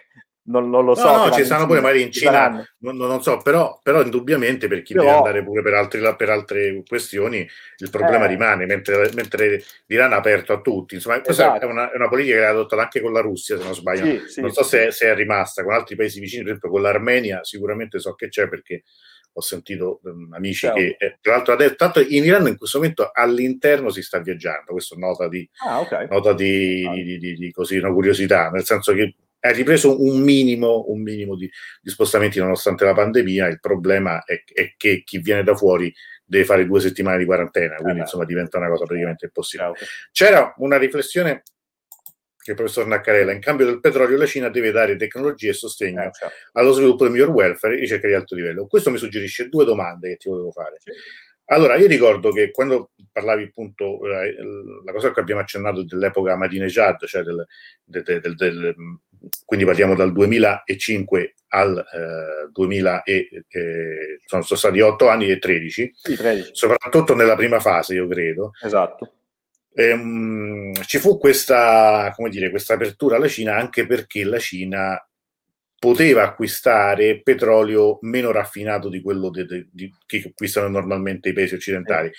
[0.47, 1.05] non, non, lo so.
[1.05, 4.81] No, no ci stanno pure magari in Cina, non, non, so, però, però, indubbiamente per
[4.81, 9.09] chi però, deve andare pure per, altri, per altre questioni il problema eh, rimane, mentre,
[9.13, 10.95] mentre, l'Iran è aperto a tutti.
[10.95, 11.65] Insomma, questa esatto.
[11.65, 14.05] è, una, è, una, politica che è adottata anche con la Russia, se non sbaglio.
[14.05, 14.69] Sì, sì, non so sì.
[14.69, 18.27] se, se, è rimasta con altri paesi vicini, per esempio con l'Armenia, sicuramente so che
[18.27, 18.83] c'è perché
[19.37, 20.77] ho sentito um, amici certo.
[20.79, 24.71] che, eh, tra l'altro, adesso, tanto in Iran in questo momento all'interno si sta viaggiando,
[24.71, 26.07] questo nota di, ah, okay.
[26.07, 26.93] nota di, ah.
[26.93, 31.35] di, di, di così, una curiosità, nel senso che è ripreso un minimo, un minimo
[31.35, 33.47] di, di, spostamenti nonostante la pandemia.
[33.47, 35.93] Il problema è, è, che chi viene da fuori
[36.25, 39.73] deve fare due settimane di quarantena, quindi eh insomma diventa una cosa praticamente impossibile.
[40.11, 41.43] C'era una riflessione
[42.37, 46.01] che il professor Naccarella, in cambio del petrolio la Cina deve dare tecnologia e sostegno
[46.01, 46.35] eh, certo.
[46.53, 48.65] allo sviluppo del miglior welfare e ricerca di alto livello.
[48.65, 50.77] Questo mi suggerisce due domande che ti volevo fare.
[50.79, 50.91] Sì.
[51.47, 54.35] Allora, io ricordo che quando parlavi appunto, eh,
[54.83, 57.45] la cosa che abbiamo accennato dell'epoca Ahmadinejad, cioè del,
[57.83, 58.75] del, del,
[59.45, 65.91] quindi parliamo dal 2005 al eh, 2000 e, eh, sono stati 8 anni e 13,
[65.93, 68.51] sì, 13, soprattutto nella prima fase, io credo.
[68.61, 69.13] Esatto.
[69.73, 74.97] Ehm, ci fu questa, come dire, questa apertura alla Cina anche perché la Cina
[75.77, 81.55] poteva acquistare petrolio meno raffinato di quello de, de, di, che acquistano normalmente i paesi
[81.55, 82.09] occidentali.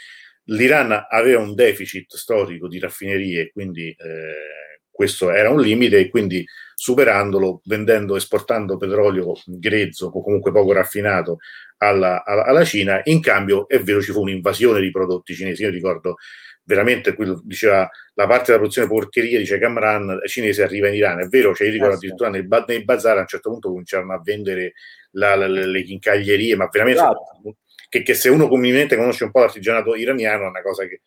[0.49, 4.66] L'Iran aveva un deficit storico di raffinerie, quindi eh,
[4.97, 6.43] questo era un limite e quindi
[6.75, 11.39] superandolo, vendendo, esportando petrolio grezzo o comunque poco raffinato
[11.79, 15.63] alla, alla, alla Cina, in cambio è vero ci fu un'invasione di prodotti cinesi.
[15.63, 16.17] Io ricordo
[16.65, 21.29] veramente quello diceva la parte della produzione porcheria dice Camran cinese arriva in Iran è
[21.29, 24.21] vero cioè io ricordo eh, addirittura nei, nei, bazar a un certo punto cominciarono a
[24.21, 24.73] vendere
[25.13, 27.57] la, la, le, le chincaglierie ma veramente esatto.
[27.89, 31.03] che, che, se uno comunemente conosce un po' l'artigianato iraniano è una cosa che,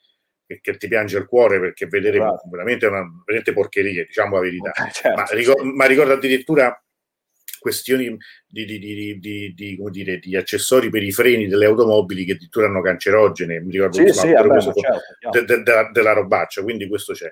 [0.50, 2.50] che, che ti piange il cuore perché vedere esatto.
[2.50, 6.84] veramente una veramente porcheria diciamo la verità eh, certo, ma, ricordo, ma ricordo addirittura
[7.60, 8.80] questioni di, di,
[9.20, 13.98] di, dire, di, accessori per i freni delle automobili che addirittura erano cancerogene, mi ricordo
[13.98, 17.30] sì, sì, vabbè, certo, de, de, de, della robaccia, quindi questo c'è.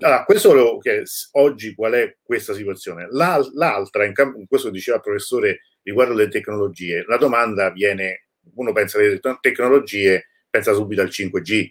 [0.00, 3.06] Allora, questo che oggi qual è questa situazione?
[3.10, 8.72] La, l'altra, in, campo, questo diceva il professore riguardo le tecnologie, la domanda viene, uno
[8.72, 11.68] pensa alle tecnologie, pensa subito al 5G,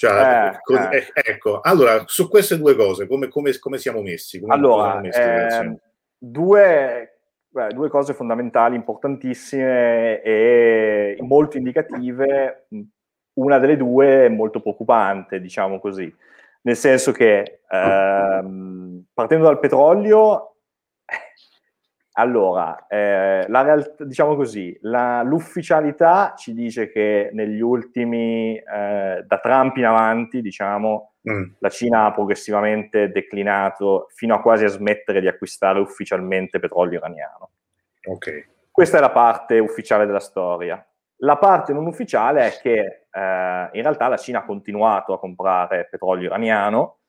[0.00, 1.06] cioè, eh, eh.
[1.12, 4.40] Ecco, allora, su queste due cose, come, come, come siamo messi?
[4.40, 5.78] Come allora, messi eh,
[6.16, 12.66] due, beh, due cose fondamentali, importantissime e molto indicative.
[13.34, 16.10] una delle due è molto preoccupante, diciamo così,
[16.62, 20.49] nel senso che ehm, partendo dal petrolio,
[22.12, 29.38] allora, eh, la realtà, diciamo così, la, l'ufficialità ci dice che negli ultimi, eh, da
[29.38, 31.42] Trump in avanti, diciamo, mm.
[31.60, 37.50] la Cina ha progressivamente declinato fino a quasi a smettere di acquistare ufficialmente petrolio iraniano.
[38.06, 38.48] Ok.
[38.72, 40.84] Questa è la parte ufficiale della storia.
[41.22, 45.86] La parte non ufficiale è che eh, in realtà la Cina ha continuato a comprare
[45.88, 46.99] petrolio iraniano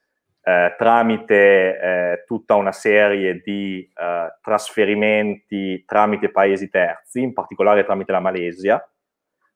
[0.44, 8.12] eh, tramite eh, tutta una serie di eh, trasferimenti tramite paesi terzi, in particolare tramite
[8.12, 8.90] la Malesia,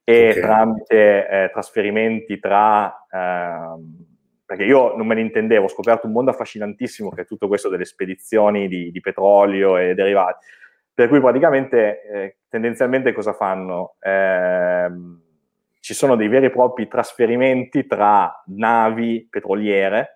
[0.03, 0.41] e okay.
[0.41, 3.05] tramite eh, trasferimenti tra...
[3.11, 4.13] Ehm,
[4.45, 7.67] perché io non me ne intendevo, ho scoperto un mondo affascinantissimo che è tutto questo
[7.67, 10.45] delle spedizioni di, di petrolio e derivati
[10.95, 13.95] per cui praticamente eh, tendenzialmente cosa fanno?
[13.99, 14.89] Eh,
[15.81, 20.14] ci sono dei veri e propri trasferimenti tra navi petroliere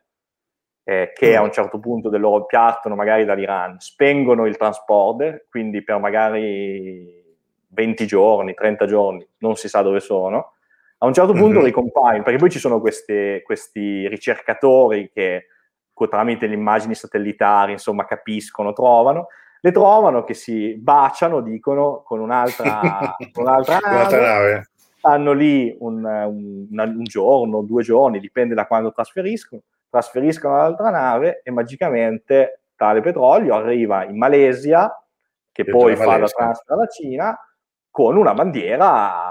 [0.90, 5.84] eh, che a un certo punto del loro piattono magari dall'Iran, spengono il transporter, quindi
[5.84, 7.24] per magari
[7.68, 10.54] 20 giorni, 30 giorni, non si sa dove sono,
[10.98, 11.66] a un certo punto mm-hmm.
[11.66, 15.46] ricompaiono, perché poi ci sono queste, questi ricercatori che
[16.10, 19.28] tramite le immagini satellitari, insomma, capiscono, trovano,
[19.62, 24.70] le trovano che si baciano, dicono, con un'altra, con un'altra nave, nave.
[24.98, 31.42] Stanno lì un, un, un, giorno, due giorni, dipende da quando trasferiscono, trasferiscono l'altra nave
[31.44, 34.90] e magicamente tale petrolio arriva in Malesia,
[35.52, 37.38] che e poi fa la transfer alla Cina,
[37.90, 39.28] con una bandiera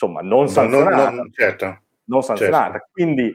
[0.00, 1.04] insomma non sanzionata.
[1.04, 1.78] Non, non, certo.
[2.04, 2.72] non sanzionata.
[2.72, 2.88] Certo.
[2.92, 3.34] Quindi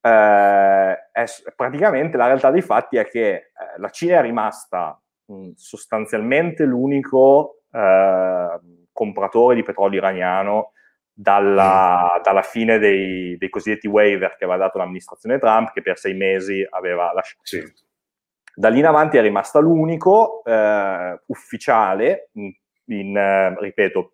[0.00, 1.24] eh, è,
[1.54, 3.44] praticamente la realtà dei fatti è che eh,
[3.76, 8.60] la Cina è rimasta mh, sostanzialmente l'unico eh,
[8.92, 10.72] compratore di petrolio iraniano
[11.12, 12.22] dalla, mm.
[12.22, 16.66] dalla fine dei, dei, cosiddetti waiver che aveva dato l'amministrazione Trump, che per sei mesi
[16.68, 17.42] aveva lasciato.
[17.44, 17.62] Sì.
[18.54, 22.52] Da lì in avanti è rimasta l'unico eh, ufficiale, in,
[22.86, 24.12] in eh, ripeto,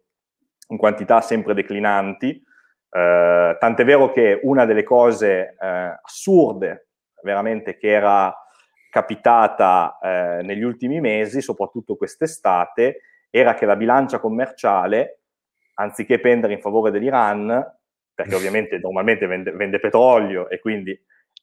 [0.69, 2.43] in quantità sempre declinanti,
[2.91, 6.89] eh, tant'è vero che una delle cose eh, assurde,
[7.23, 8.35] veramente, che era
[8.91, 15.21] capitata eh, negli ultimi mesi, soprattutto quest'estate, era che la bilancia commerciale,
[15.79, 17.77] anziché pendere in favore dell'Iran,
[18.15, 20.99] perché ovviamente normalmente vende, vende petrolio e quindi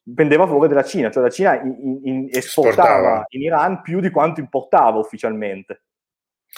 [0.07, 3.25] vendeva a favore della Cina, cioè la Cina in, in, esportava Sportava.
[3.29, 5.81] in Iran più di quanto importava ufficialmente.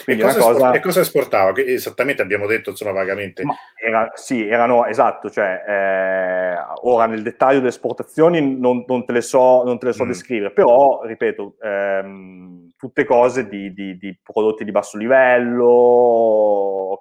[0.04, 0.72] Quindi e cosa, cosa...
[0.74, 1.54] E cosa esportava?
[1.54, 3.42] Che esattamente abbiamo detto, insomma, vagamente.
[3.84, 9.22] Era, sì, erano, esatto, cioè, eh, ora nel dettaglio delle esportazioni non, non te le
[9.22, 10.08] so, non te le so mm.
[10.08, 15.68] descrivere, però, ripeto, ehm, tutte cose di, di, di prodotti di basso livello,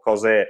[0.02, 0.48] cose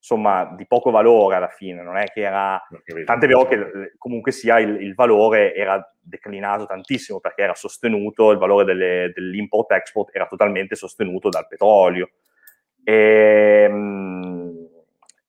[0.00, 2.60] insomma di poco valore alla fine, non è che era...
[3.04, 8.38] Tant'è vero che comunque sia il, il, valore era declinato tantissimo perché era sostenuto, il
[8.38, 12.10] valore delle, dell'import-export era totalmente sostenuto dal petrolio.
[12.82, 14.68] E, ehm,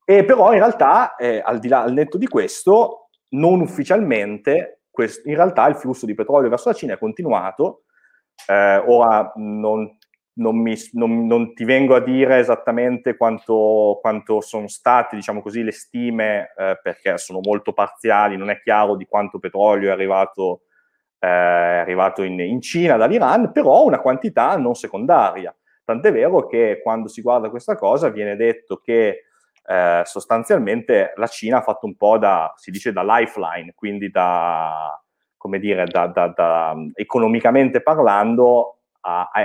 [0.04, 5.28] e però in realtà, eh, al di là, al netto di questo, non ufficialmente, questo,
[5.28, 7.84] in realtà il flusso di petrolio verso la Cina è continuato.
[8.46, 9.98] Eh, ora non
[10.34, 15.62] non, mi, non, non, ti vengo a dire esattamente quanto, quanto sono state, diciamo così,
[15.62, 20.62] le stime, eh, perché sono molto parziali, non è chiaro di quanto petrolio è arrivato,
[21.18, 25.54] eh, è arrivato in, in, Cina dall'Iran, però una quantità non secondaria.
[25.84, 29.24] Tant'è vero che quando si guarda questa cosa viene detto che
[29.64, 34.98] eh, sostanzialmente la Cina ha fatto un po' da, si dice, da lifeline, quindi da,
[35.36, 39.40] come dire, da, da, da economicamente parlando, a, a,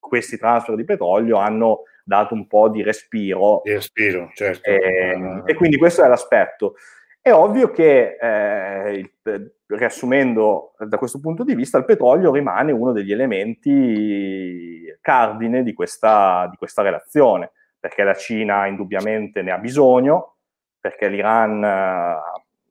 [0.00, 3.60] questi transfer di petrolio hanno dato un po' di respiro.
[3.62, 4.68] Di respiro, certo.
[4.68, 6.74] E, ehm, e quindi questo è l'aspetto.
[7.20, 9.10] È ovvio che, eh, il,
[9.66, 16.48] riassumendo da questo punto di vista, il petrolio rimane uno degli elementi cardine di questa,
[16.50, 20.36] di questa relazione, perché la Cina indubbiamente ne ha bisogno,
[20.80, 22.18] perché l'Iran,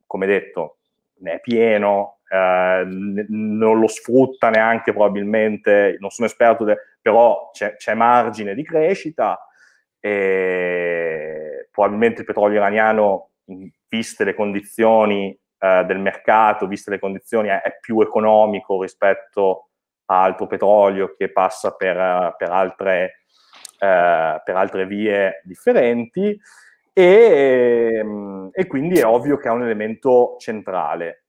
[0.06, 0.78] come detto,
[1.20, 7.74] ne è pieno, eh, non lo sfrutta neanche probabilmente, non sono esperto, de- però c'è,
[7.74, 9.38] c'è, margine di crescita
[9.98, 13.30] e probabilmente il petrolio iraniano,
[13.88, 19.70] viste le condizioni eh, del mercato, viste le condizioni, è, è, più economico rispetto
[20.06, 23.24] a altro petrolio che passa per, per, altre,
[23.78, 26.38] eh, per altre vie differenti.
[26.92, 28.04] E,
[28.52, 31.19] e, quindi è ovvio che è un elemento centrale.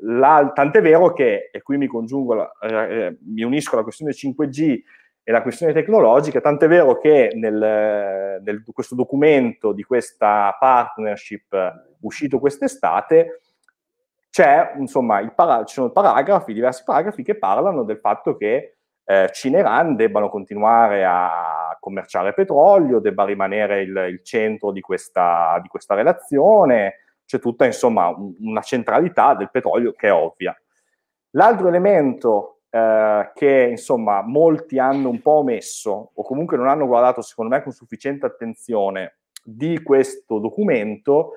[0.00, 4.80] La, tant'è vero che, e qui mi la, eh, mi unisco alla questione 5G
[5.22, 12.38] e la questione tecnologica, tant'è vero che nel, nel questo documento di questa partnership uscito
[12.38, 13.40] quest'estate
[14.30, 19.56] c'è, insomma, para- ci sono paragrafi, diversi paragrafi che parlano del fatto che eh, Cina
[19.56, 25.68] e Iran debbano continuare a commerciare petrolio, debba rimanere il, il centro di questa, di
[25.68, 30.56] questa relazione, c'è tutta, insomma, una centralità del petrolio che è ovvia.
[31.30, 37.20] L'altro elemento eh, che insomma molti hanno un po' omesso o comunque non hanno guardato
[37.20, 41.32] secondo me con sufficiente attenzione di questo documento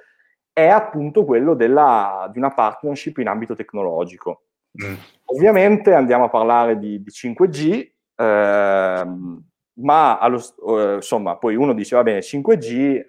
[0.51, 4.43] è appunto quello della, di una partnership in ambito tecnologico.
[4.83, 4.95] Mm.
[5.25, 9.43] Ovviamente andiamo a parlare di, di 5G, ehm,
[9.81, 13.05] ma allo, eh, insomma poi uno dice va bene 5G, eh,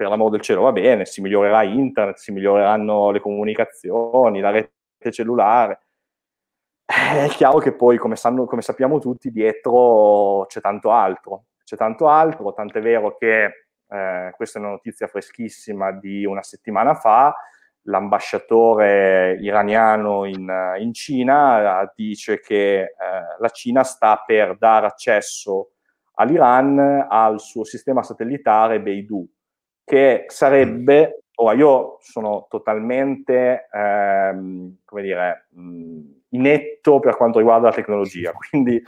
[0.00, 4.72] per l'amor del cielo va bene, si migliorerà internet, si miglioreranno le comunicazioni, la rete
[5.10, 5.80] cellulare,
[6.86, 11.44] è chiaro che poi, come, sanno, come sappiamo tutti, dietro c'è tanto altro.
[11.62, 13.44] C'è tanto altro, tant'è vero che
[13.88, 17.34] eh, questa è una notizia freschissima di una settimana fa,
[17.82, 22.94] l'ambasciatore iraniano in, in Cina eh, dice che eh,
[23.38, 25.72] la Cina sta per dare accesso
[26.14, 29.28] all'Iran al suo sistema satellitare Beidou,
[29.90, 37.74] che sarebbe, ora io sono totalmente, ehm, come dire, mh, inetto per quanto riguarda la
[37.74, 38.30] tecnologia.
[38.30, 38.80] Quindi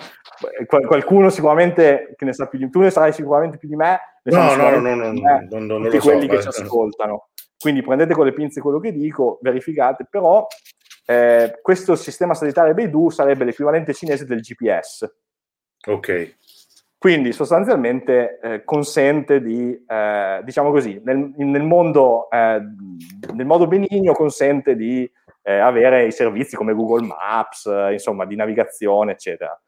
[0.64, 3.98] qualcuno sicuramente che ne sa più di me, tu ne sai sicuramente più di me,
[4.22, 7.30] no, no, no, no, no, me, non, non, tutti quelli so, che ci ascoltano.
[7.58, 10.46] Quindi prendete con le pinze quello che dico, verificate, però
[11.04, 15.12] eh, questo sistema satellitare Beidou sarebbe l'equivalente cinese del GPS.
[15.88, 16.36] Ok.
[17.02, 22.60] Quindi sostanzialmente eh, consente di, eh, diciamo così, nel, nel mondo, eh,
[23.34, 25.10] nel modo benigno consente di
[25.42, 29.60] eh, avere i servizi come Google Maps, eh, insomma, di navigazione, eccetera.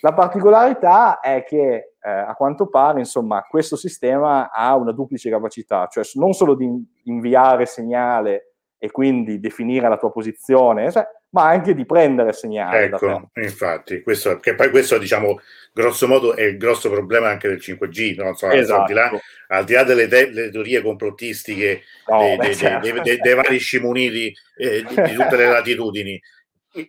[0.00, 5.88] La particolarità è che eh, a quanto pare, insomma, questo sistema ha una duplice capacità,
[5.88, 6.70] cioè non solo di
[7.04, 12.84] inviare segnale e quindi definire la tua posizione, cioè, ma anche di prendere segnale.
[12.84, 15.40] Ecco, infatti, questo, che poi questo, diciamo,
[15.72, 18.28] grosso modo è il grosso problema anche del 5G, no?
[18.28, 18.80] Insomma, esatto.
[18.80, 23.02] al, di là, al, di là, delle te- teorie complottistiche no, dei, beh, dei, certo.
[23.02, 26.20] dei, dei, vari scimuniti eh, di, di tutte le latitudini,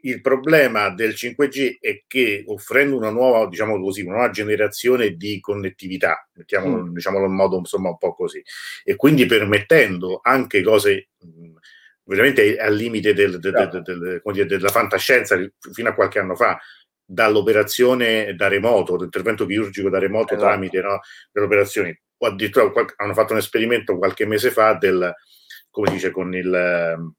[0.02, 5.40] il problema del 5G è che offrendo una nuova, diciamo così, una nuova generazione di
[5.40, 6.94] connettività, mettiamolo mm.
[6.94, 8.42] diciamolo in modo insomma un po' così,
[8.84, 11.10] e quindi permettendo anche cose
[12.06, 15.38] veramente al limite del, del, del, del, della fantascienza
[15.72, 16.60] fino a qualche anno fa,
[17.06, 20.50] dall'operazione da remoto, l'intervento chirurgico da remoto esatto.
[20.50, 21.00] tramite no,
[21.32, 22.02] delle operazioni.
[22.18, 25.14] O addirittura hanno fatto un esperimento qualche mese fa del,
[25.70, 27.14] come dice, con il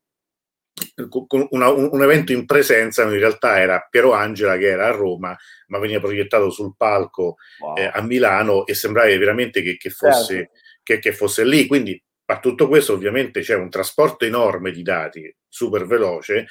[1.08, 4.90] con una, un, un, evento in presenza, in realtà era Piero Angela che era a
[4.90, 5.36] Roma,
[5.68, 7.76] ma veniva proiettato sul palco wow.
[7.76, 10.58] eh, a Milano e sembrava veramente che, che, fosse, certo.
[10.82, 11.66] che, che fosse lì.
[11.66, 16.46] Quindi a tutto questo ovviamente c'è un trasporto enorme di dati, super veloce,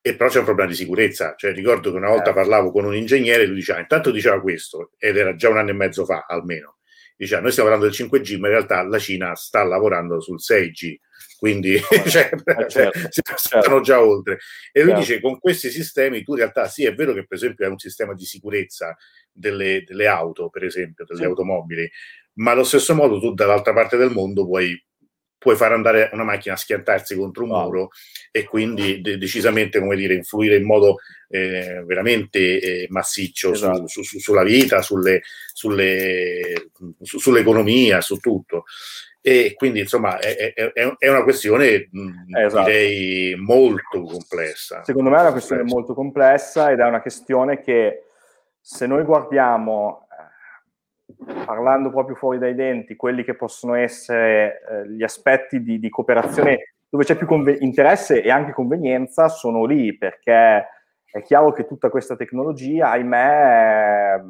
[0.00, 1.34] e però c'è un problema di sicurezza.
[1.36, 2.34] Cioè, ricordo che una volta eh.
[2.34, 5.70] parlavo con un ingegnere e lui diceva, intanto diceva questo, ed era già un anno
[5.70, 6.78] e mezzo fa almeno,
[7.16, 10.96] diceva, noi stiamo parlando del 5G, ma in realtà la Cina sta lavorando sul 6G,
[11.38, 12.98] quindi cioè, eh, certo,
[13.36, 13.80] stanno certo.
[13.80, 14.38] già oltre.
[14.72, 15.00] E lui certo.
[15.00, 17.78] dice, con questi sistemi tu in realtà sì, è vero che per esempio hai un
[17.78, 18.96] sistema di sicurezza
[19.32, 21.24] delle, delle auto, per esempio, delle sì.
[21.24, 21.90] automobili,
[22.34, 24.82] ma allo stesso modo tu dall'altra parte del mondo puoi,
[25.38, 27.62] puoi far andare una macchina a schiantarsi contro un wow.
[27.64, 27.88] muro
[28.30, 30.96] e quindi de- decisamente, come dire, influire in modo
[31.28, 33.86] eh, veramente eh, massiccio esatto.
[33.86, 35.22] su, su, sulla vita, sulle,
[35.52, 36.70] sulle,
[37.02, 38.64] su, sull'economia, su tutto.
[39.20, 41.88] E quindi insomma è, è, è una questione
[42.36, 42.64] esatto.
[42.64, 44.84] direi molto complessa.
[44.84, 48.04] Secondo me è una questione molto complessa ed è una questione che
[48.60, 50.03] se noi guardiamo
[51.44, 56.74] parlando proprio fuori dai denti, quelli che possono essere eh, gli aspetti di, di, cooperazione
[56.88, 60.66] dove c'è più conve- interesse e anche convenienza sono lì, perché
[61.10, 64.20] è chiaro che tutta questa tecnologia, ahimè,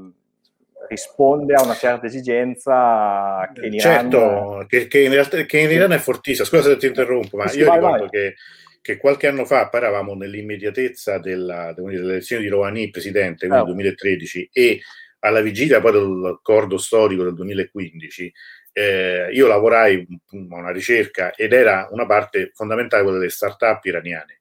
[0.89, 4.11] risponde a una certa esigenza che in Iran...
[4.11, 6.47] Certo, che, che, in realtà, che in Iran è fortissima.
[6.47, 8.09] Scusa se ti interrompo, ma sì, io vai, ricordo vai.
[8.11, 8.35] Che,
[8.81, 13.65] che, qualche anno fa eravamo nell'immediatezza della, delle elezioni di Rouhani, presidente, nel oh.
[13.65, 14.81] 2013, e
[15.25, 18.33] alla vigilia poi dell'accordo storico del 2015,
[18.73, 20.07] eh, io lavorai
[20.51, 24.41] a una ricerca ed era una parte fondamentale quella delle start-up iraniane.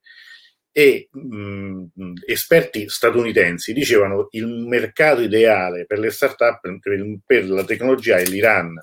[0.72, 1.84] E mh,
[2.26, 8.74] esperti statunitensi dicevano il mercato ideale per le start-up per, per la tecnologia è l'Iran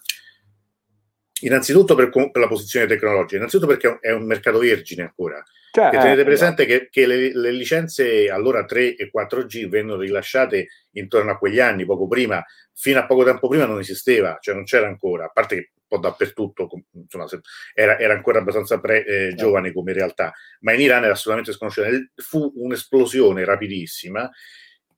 [1.40, 5.42] Innanzitutto per, per, la posizione tecnologica, innanzitutto perché è un mercato vergine ancora.
[5.72, 10.66] Cioè, tenete eh, presente che, che le, le, licenze allora 3 e 4G vennero rilasciate
[10.92, 14.64] intorno a quegli anni, poco prima, fino a poco tempo prima non esisteva, cioè non
[14.64, 17.26] c'era ancora, a parte che un po' dappertutto, insomma,
[17.72, 19.36] era, era ancora abbastanza pre, eh, certo.
[19.36, 21.88] giovane come realtà, ma in Iran era assolutamente sconosciuta.
[22.16, 24.28] Fu un'esplosione rapidissima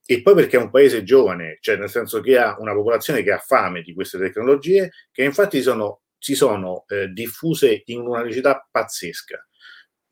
[0.05, 3.33] e poi perché è un paese giovane, cioè nel senso che ha una popolazione che
[3.33, 8.65] ha fame di queste tecnologie, che infatti sono si sono eh, diffuse in una velocità
[8.71, 9.45] pazzesca.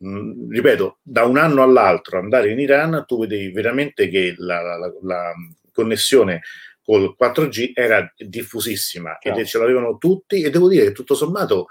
[0.05, 4.91] Mm, ripeto, da un anno all'altro andare in Iran, tu vedevi veramente che la, la,
[5.03, 5.33] la
[5.71, 6.41] connessione
[6.83, 9.37] col 4G era diffusissima Ciao.
[9.37, 11.67] e ce l'avevano tutti e devo dire che tutto sommato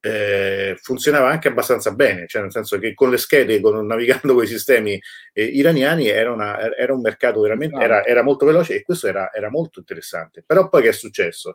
[0.00, 4.42] eh, funzionava anche abbastanza bene, cioè nel senso che con le schede, con, navigando con
[4.42, 5.00] i sistemi
[5.32, 9.32] eh, iraniani era, una, era, un mercato veramente, era, era, molto veloce e questo era,
[9.32, 10.42] era molto interessante.
[10.44, 11.54] Però poi che è successo?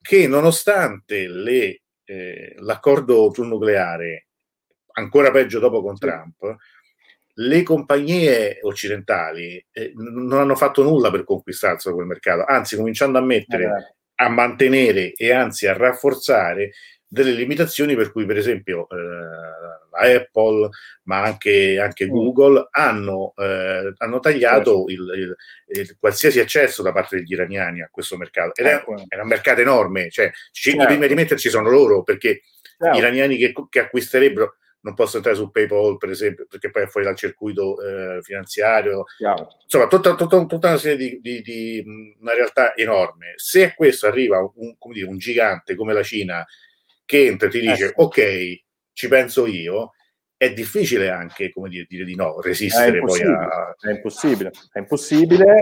[0.00, 4.26] Che nonostante le, eh, l'accordo sul nucleare,
[4.92, 6.56] ancora peggio dopo con Trump,
[7.34, 13.22] le compagnie occidentali eh, non hanno fatto nulla per conquistarselo quel mercato, anzi cominciando a
[13.22, 13.94] mettere, eh.
[14.16, 16.72] a mantenere e anzi a rafforzare
[17.06, 19.59] delle limitazioni per cui per esempio eh,
[19.98, 20.68] Apple
[21.04, 22.10] ma anche, anche mm.
[22.10, 24.90] Google hanno, eh, hanno tagliato certo.
[24.90, 25.36] il, il,
[25.80, 29.60] il, qualsiasi accesso da parte degli iraniani a questo mercato ed è, è un mercato
[29.60, 30.84] enorme cioè certo.
[30.84, 32.42] prima di metterci sono loro perché
[32.78, 32.96] certo.
[32.96, 36.86] gli iraniani che, che, acquisterebbero non possono entrare su PayPal per esempio perché poi è
[36.86, 39.48] fuori dal circuito eh, finanziario Chiaro.
[39.62, 41.84] insomma tutta, tutta, tutta, una serie di, di, di,
[42.20, 46.46] una realtà enorme se a questo arriva un, dire, un gigante come la Cina
[47.04, 48.62] che entra e ti dice eh, ok,
[49.00, 49.92] ci penso io,
[50.36, 53.74] è difficile anche come dire, dire di no, resistere poi a...
[53.78, 55.54] È impossibile, è impossibile,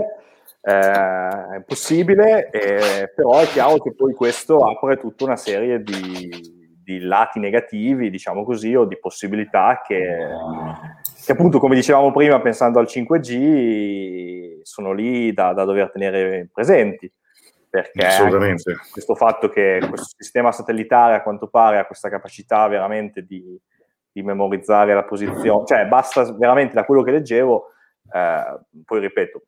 [0.61, 6.29] eh, è impossibile, eh, però è chiaro che poi questo apre tutta una serie di,
[6.83, 10.27] di lati negativi, diciamo così, o di possibilità che,
[11.25, 17.09] che, appunto, come dicevamo prima, pensando al 5G, sono lì da, da dover tenere presenti
[17.69, 18.07] perché
[18.91, 23.59] questo fatto che questo sistema satellitare a quanto pare ha questa capacità veramente di,
[24.11, 27.67] di memorizzare la posizione, cioè basta veramente da quello che leggevo,
[28.11, 29.43] eh, poi ripeto,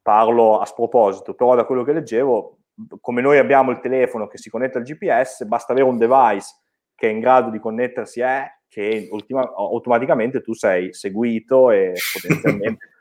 [0.00, 2.58] parlo a sproposito, però da quello che leggevo,
[3.00, 6.54] come noi abbiamo il telefono che si connette al GPS, basta avere un device
[6.94, 12.88] che è in grado di connettersi a che ultima, automaticamente tu sei seguito e potenzialmente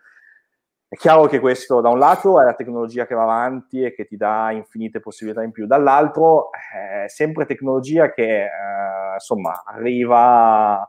[0.93, 4.05] È chiaro che questo da un lato è la tecnologia che va avanti e che
[4.05, 8.49] ti dà infinite possibilità in più, dall'altro è sempre tecnologia che eh,
[9.15, 10.87] insomma arriva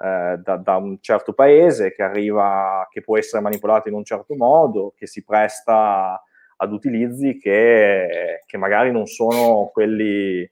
[0.00, 4.36] eh, da, da, un certo paese, che arriva, che può essere manipolata in un certo
[4.36, 6.22] modo, che si presta
[6.58, 10.48] ad utilizzi che, che magari non sono quelli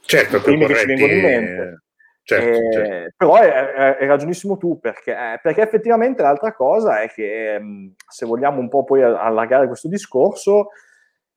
[0.00, 1.83] certo, primi che ci vengono in mente.
[2.26, 3.14] Certo, eh, certo.
[3.18, 8.60] Però hai ragionissimo tu, perché, eh, perché, effettivamente l'altra cosa è che mm, se vogliamo
[8.60, 10.70] un po' poi allargare questo discorso,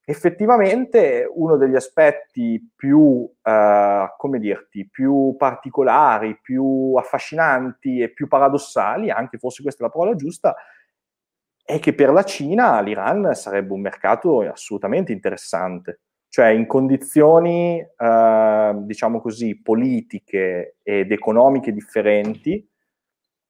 [0.06, 9.10] effettivamente uno degli aspetti più, eh, come dirti, più particolari, più affascinanti e più paradossali,
[9.12, 10.56] anche forse questa è la parola giusta,
[11.66, 16.00] è che per la Cina l'Iran sarebbe un mercato assolutamente interessante
[16.38, 22.64] cioè in condizioni, eh, diciamo così, politiche ed economiche differenti,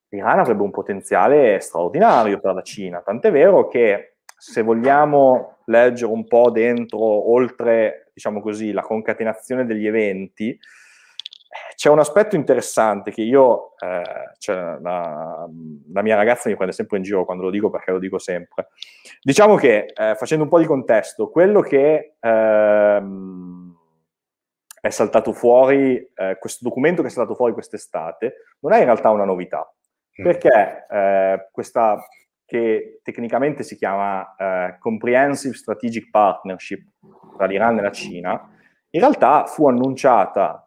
[0.08, 6.26] l'Iran avrebbe un potenziale straordinario per la Cina, tant'è vero che se vogliamo leggere un
[6.28, 10.58] po' dentro, oltre, diciamo così, la concatenazione degli eventi,
[11.78, 15.48] c'è un aspetto interessante che io, eh, cioè la,
[15.94, 18.70] la, mia ragazza mi prende sempre in giro quando lo dico perché lo dico sempre.
[19.22, 23.76] Diciamo che, eh, facendo un po' di contesto, quello che ehm,
[24.82, 29.12] è saltato fuori, eh, questo documento che è saltato fuori quest'estate, non è in realtà
[29.12, 29.72] una novità,
[30.20, 30.24] mm.
[30.24, 32.04] perché eh, questa
[32.44, 36.88] che tecnicamente si chiama eh, Comprehensive Strategic Partnership
[37.36, 38.50] tra l'Iran e la Cina,
[38.90, 40.67] in realtà fu annunciata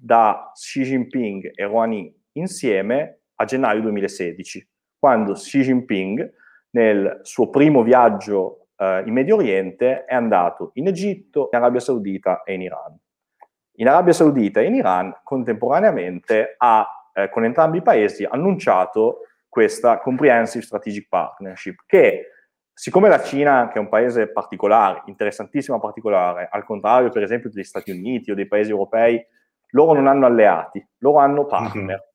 [0.00, 6.32] da Xi Jinping e Rouhani insieme a gennaio 2016, quando Xi Jinping
[6.70, 12.42] nel suo primo viaggio eh, in Medio Oriente è andato in Egitto, in Arabia Saudita
[12.44, 12.96] e in Iran.
[13.76, 19.98] In Arabia Saudita e in Iran contemporaneamente ha eh, con entrambi i paesi annunciato questa
[19.98, 22.26] Comprehensive Strategic Partnership che
[22.72, 27.64] siccome la Cina, che è un paese particolare, interessantissimo particolare, al contrario per esempio degli
[27.64, 29.22] Stati Uniti o dei paesi europei
[29.70, 31.84] loro non hanno alleati, loro hanno partner.
[31.84, 32.08] Mm-hmm.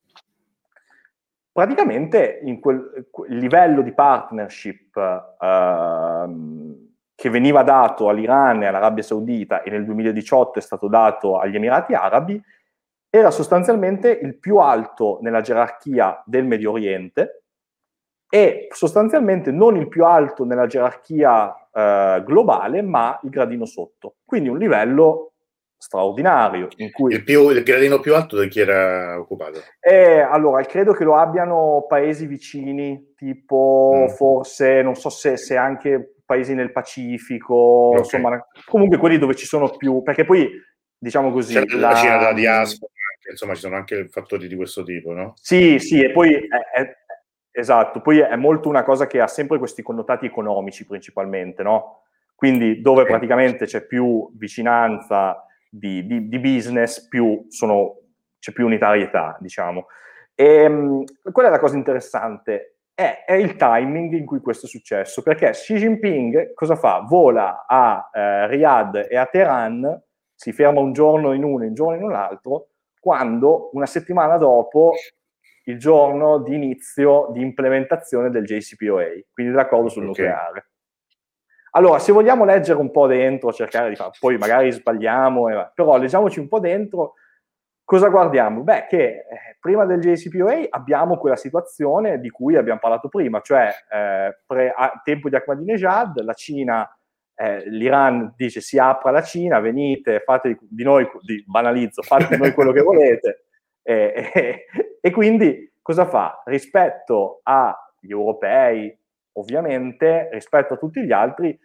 [1.52, 4.96] Praticamente in quel livello di partnership
[5.40, 11.56] uh, che veniva dato all'Iran e all'Arabia Saudita e nel 2018 è stato dato agli
[11.56, 12.42] Emirati Arabi,
[13.10, 17.44] era sostanzialmente il più alto nella gerarchia del Medio Oriente
[18.30, 24.16] e sostanzialmente non il più alto nella gerarchia eh, globale, ma il gradino sotto.
[24.26, 25.35] Quindi un livello
[25.86, 26.68] straordinario.
[26.78, 27.14] In cui...
[27.14, 29.60] il, più, il gradino più alto da chi era occupato?
[29.80, 34.08] Eh, allora, credo che lo abbiano paesi vicini, tipo mm.
[34.16, 38.00] forse, non so se, se, anche paesi nel Pacifico, okay.
[38.00, 40.50] insomma, comunque quelli dove ci sono più, perché poi,
[40.98, 41.54] diciamo così...
[41.54, 42.92] C'è la, la Cina della diaspora,
[43.30, 45.34] insomma, ci sono anche fattori di questo tipo, no?
[45.40, 46.96] Sì, sì, e poi è, è,
[47.52, 52.02] esatto, poi è molto una cosa che ha sempre questi connotati economici principalmente, no?
[52.34, 55.46] Quindi dove praticamente c'è più vicinanza
[55.78, 57.98] di, di, di business, più sono,
[58.40, 59.88] c'è più unitarietà, diciamo.
[60.34, 62.78] E, ehm, qual è la cosa interessante?
[62.94, 67.04] È, è, il timing in cui questo è successo, perché Xi Jinping cosa fa?
[67.06, 70.02] Vola a eh, Riyadh e a Teheran,
[70.34, 72.70] si ferma un giorno in uno e un giorno in un altro,
[73.00, 74.94] quando una settimana dopo
[75.66, 80.26] il giorno di inizio di implementazione del JCPOA, quindi dell'accordo sul okay.
[80.26, 80.70] nucleare.
[81.76, 85.98] Allora, se vogliamo leggere un po' dentro, cercare di fare, poi magari sbagliamo, eh, però
[85.98, 87.16] leggiamoci un po' dentro,
[87.84, 88.62] cosa guardiamo?
[88.62, 93.74] Beh, che eh, prima del JCPOA abbiamo quella situazione di cui abbiamo parlato prima, cioè
[93.92, 96.90] eh, pre, a tempo di Ahmadinejad, la Cina,
[97.36, 102.38] eh, l'Iran dice si apra la Cina, venite, fate di noi, di, banalizzo, fate di
[102.38, 103.40] noi quello che volete.
[103.86, 106.42] e quindi cosa fa?
[106.46, 108.98] Rispetto agli europei,
[109.36, 111.58] ovviamente, rispetto a tutti gli altri,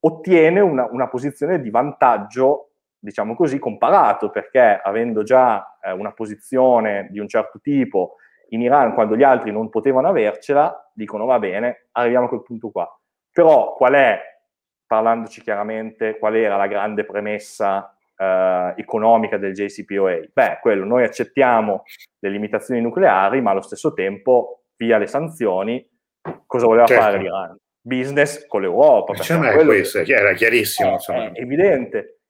[0.00, 7.08] ottiene una, una posizione di vantaggio, diciamo così, comparato, perché avendo già eh, una posizione
[7.10, 8.16] di un certo tipo
[8.50, 12.70] in Iran, quando gli altri non potevano avercela, dicono va bene, arriviamo a quel punto
[12.70, 12.88] qua.
[13.32, 14.20] Però qual è,
[14.86, 20.20] parlandoci chiaramente, qual era la grande premessa eh, economica del JCPOA?
[20.32, 21.82] Beh, quello, noi accettiamo
[22.18, 25.84] le limitazioni nucleari, ma allo stesso tempo, via le sanzioni,
[26.46, 27.02] cosa voleva certo.
[27.02, 27.58] fare l'Iran?
[27.80, 29.14] Business con l'Europa.
[29.14, 30.14] Cioè, è questo, che...
[30.14, 30.98] era chiarissimo.
[30.98, 32.20] È, è evidente.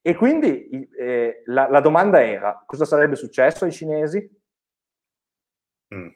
[0.00, 0.68] E quindi
[0.98, 4.42] eh, la, la, domanda era, cosa sarebbe successo ai cinesi?
[5.94, 6.08] Mm.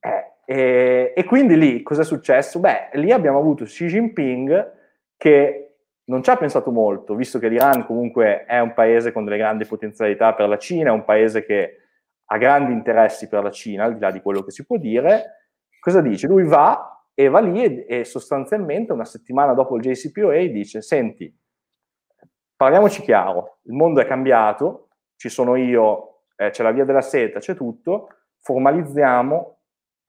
[0.00, 2.58] Eh, e, e, quindi lì cosa è successo?
[2.58, 4.72] Beh, lì abbiamo avuto Xi Jinping
[5.16, 9.38] che non ci ha pensato molto, visto che l'Iran comunque è un paese con delle
[9.38, 11.78] grandi potenzialità per la Cina, è un paese che
[12.24, 15.43] ha grandi interessi per la Cina, al di là di quello che si può dire,
[15.84, 16.26] cosa dice?
[16.26, 21.30] Lui va e va lì e, e sostanzialmente una settimana dopo il JCPOA dice, senti,
[22.56, 27.38] parliamoci chiaro, il mondo è cambiato, ci sono io, eh, c'è la via della seta,
[27.38, 28.08] c'è tutto,
[28.40, 29.58] formalizziamo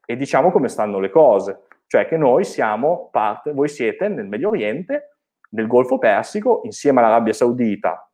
[0.05, 4.47] e diciamo come stanno le cose, cioè che noi siamo parte, voi siete nel Medio
[4.47, 5.17] Oriente,
[5.49, 8.09] nel Golfo Persico, insieme all'Arabia Saudita,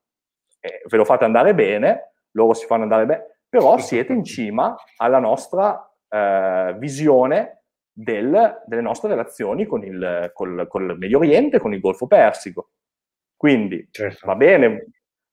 [0.60, 4.76] eh, ve lo fate andare bene, loro si fanno andare bene, però siete in cima
[4.98, 11.74] alla nostra eh, visione del, delle nostre relazioni con il, col, col, Medio Oriente, con
[11.74, 12.72] il Golfo Persico.
[13.36, 14.28] Quindi certo.
[14.28, 14.88] va bene,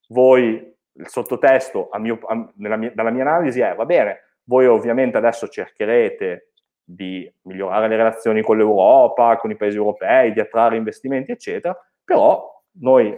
[0.08, 5.16] voi, il sottotesto a mio, a, mia, dalla mia analisi è, va bene, voi ovviamente
[5.16, 6.52] adesso cercherete
[6.82, 12.50] di migliorare le relazioni con l'Europa, con i paesi europei, di attrarre investimenti, eccetera, però
[12.80, 13.14] noi,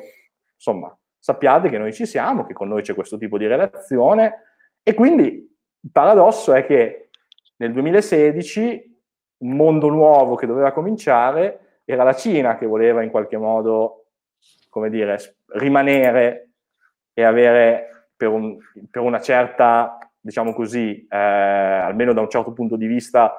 [0.54, 4.42] insomma, sappiate che noi ci siamo, che con noi c'è questo tipo di relazione
[4.82, 5.48] e quindi
[5.82, 7.09] il paradosso è che
[7.61, 8.98] nel 2016
[9.38, 14.06] un mondo nuovo che doveva cominciare era la Cina che voleva in qualche modo,
[14.68, 15.18] come dire,
[15.54, 16.50] rimanere
[17.12, 18.56] e avere per, un,
[18.90, 23.34] per una certa, diciamo così, eh, almeno da un certo punto di vista,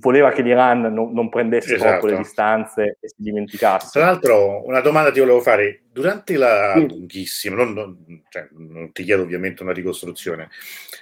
[0.00, 1.90] voleva che l'Iran non, non prendesse esatto.
[1.90, 3.98] troppo le distanze e si dimenticasse.
[3.98, 5.84] Tra l'altro, una domanda ti volevo fare.
[5.92, 6.88] Durante la sì.
[6.88, 10.48] lunghissima, non, non, cioè, non ti chiedo ovviamente una ricostruzione,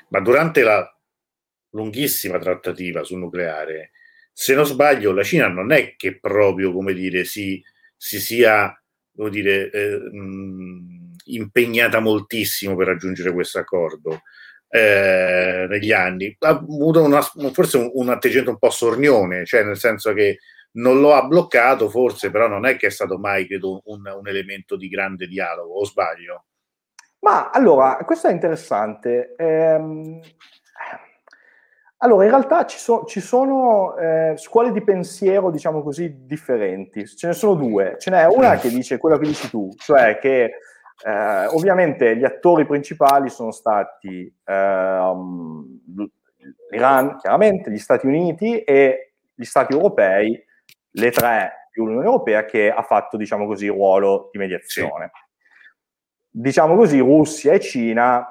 [0.09, 0.93] ma durante la
[1.71, 3.91] lunghissima trattativa sul nucleare,
[4.33, 7.63] se non sbaglio, la Cina non è che proprio, come dire, si,
[7.97, 8.75] si sia,
[9.13, 10.01] dire, eh,
[11.25, 14.23] impegnata moltissimo per raggiungere questo accordo
[14.69, 16.35] eh, negli anni.
[16.39, 20.39] Ha avuto una, forse un, un, atteggiamento un po' sornione, cioè nel senso che
[20.73, 24.29] non lo ha bloccato, forse, però non è che è stato mai, credo, un, un
[24.29, 26.45] elemento di grande dialogo, o sbaglio?
[27.21, 29.35] Ma allora, questo è interessante.
[29.37, 30.21] Ehm,
[32.03, 37.07] allora, in realtà ci, so, ci sono eh, scuole di pensiero, diciamo così, differenti.
[37.07, 37.97] Ce ne sono due.
[37.99, 40.45] Ce n'è una che dice quello che dici tu, cioè che
[41.05, 45.13] eh, ovviamente gli attori principali sono stati eh,
[46.71, 50.43] l'Iran, chiaramente, gli Stati Uniti e gli Stati europei,
[50.93, 55.11] le tre più l'Unione Europea che ha fatto, diciamo così, ruolo di mediazione.
[55.13, 55.29] Sì.
[56.31, 58.27] Diciamo così, Russia e Cina,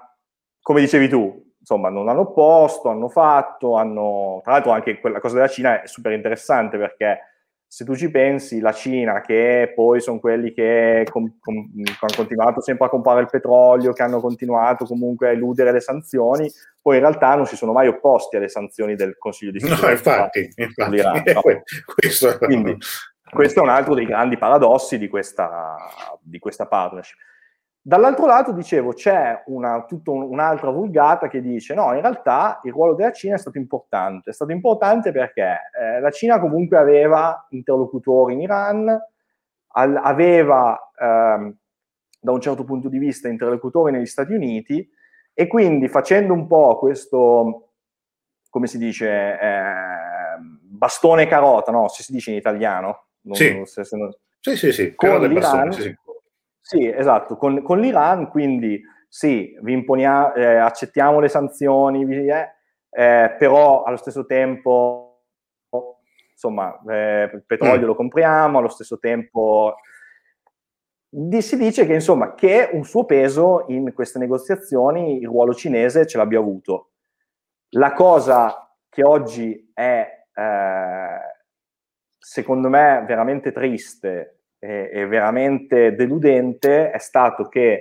[0.60, 4.42] come dicevi tu, insomma, non hanno opposto, hanno fatto, hanno...
[4.44, 7.20] Tra l'altro anche quella cosa della Cina è super interessante perché
[7.68, 12.62] se tu ci pensi, la Cina, che poi sono quelli che com- com- hanno continuato
[12.62, 16.52] sempre a comprare il petrolio, che hanno continuato comunque a eludere le sanzioni,
[16.82, 20.16] poi in realtà non si sono mai opposti alle sanzioni del Consiglio di sicurezza.
[20.16, 21.34] No, infatti, infatti.
[21.34, 21.42] No?
[21.94, 22.38] questo...
[22.40, 22.76] Quindi,
[23.32, 25.78] questo è un altro dei grandi paradossi di questa,
[26.20, 27.20] di questa partnership.
[27.82, 32.74] Dall'altro lato, dicevo, c'è una, tutta un, un'altra vulgata che dice no, in realtà il
[32.74, 34.32] ruolo della Cina è stato importante.
[34.32, 39.02] È stato importante perché eh, la Cina comunque aveva interlocutori in Iran,
[39.72, 41.56] al, aveva ehm,
[42.20, 44.88] da un certo punto di vista interlocutori negli Stati Uniti
[45.34, 47.72] e quindi facendo un po' questo,
[48.50, 51.88] come si dice, eh, bastone carota, no?
[51.88, 53.06] Se si dice in italiano.
[53.22, 53.62] Non, sì.
[53.64, 54.14] Se, se non...
[54.42, 55.98] sì, sì, sì, con l'Iran, bastone, sì, sì
[56.70, 62.54] sì, esatto, con, con l'Iran quindi sì, vi imponiamo, eh, accettiamo le sanzioni, eh,
[62.92, 65.24] eh, però allo stesso tempo,
[66.32, 67.88] insomma, eh, il petrolio mm.
[67.88, 69.78] lo compriamo, allo stesso tempo
[71.10, 76.06] di, si dice che insomma che un suo peso in queste negoziazioni il ruolo cinese
[76.06, 76.92] ce l'abbia avuto.
[77.70, 81.20] La cosa che oggi è eh,
[82.16, 87.72] secondo me veramente triste e, e veramente deludente è stato che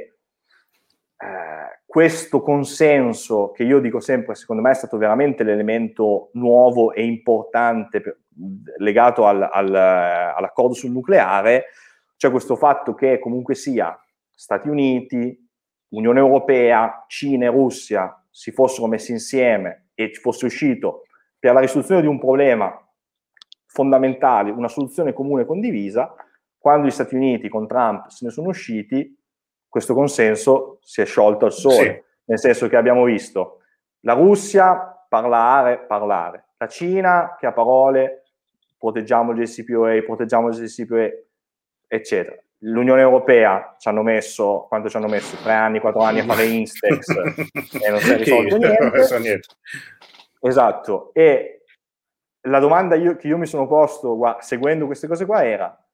[1.21, 7.05] eh, questo consenso, che io dico sempre, secondo me è stato veramente l'elemento nuovo e
[7.05, 8.21] importante per,
[8.79, 11.65] legato al, al, all'accordo sul nucleare,
[12.17, 13.99] cioè questo fatto che comunque sia
[14.31, 15.37] Stati Uniti,
[15.89, 21.03] Unione Europea, Cina e Russia si fossero messi insieme e ci fosse uscito
[21.39, 22.73] per la risoluzione di un problema
[23.67, 26.15] fondamentale, una soluzione comune condivisa,
[26.59, 29.17] quando gli Stati Uniti con Trump se ne sono usciti,
[29.69, 32.03] questo consenso si è sciolto al sole, sì.
[32.25, 33.61] nel senso che abbiamo visto
[34.01, 38.25] la Russia parlare, parlare, la Cina che a parole
[38.79, 41.09] proteggiamo il JCPOA, proteggiamo il JCPOA,
[41.87, 42.37] eccetera.
[42.63, 45.37] L'Unione Europea ci hanno messo, quanto ci hanno messo?
[45.37, 49.19] Tre anni, quattro anni a fare Instex e non si è risolto niente.
[49.19, 49.49] niente.
[50.41, 51.13] Esatto.
[51.15, 51.63] E
[52.43, 55.88] la domanda io, che io mi sono posto guarda, seguendo queste cose qua era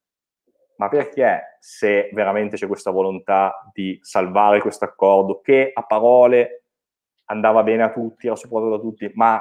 [0.77, 6.65] ma perché se veramente c'è questa volontà di salvare questo accordo che a parole
[7.27, 9.41] andava bene a tutti, era supportato da tutti, ma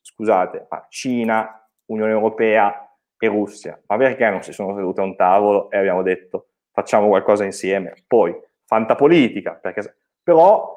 [0.00, 2.88] scusate, ma Cina, Unione Europea
[3.18, 7.08] e Russia, ma perché non si sono seduti a un tavolo e abbiamo detto facciamo
[7.08, 7.94] qualcosa insieme?
[8.06, 10.76] Poi, fantapolitica, perché, però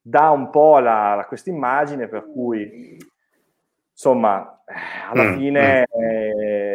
[0.00, 0.80] dà un po'
[1.28, 2.98] questa immagine per cui
[3.92, 4.62] insomma,
[5.10, 6.31] alla mm, fine mm.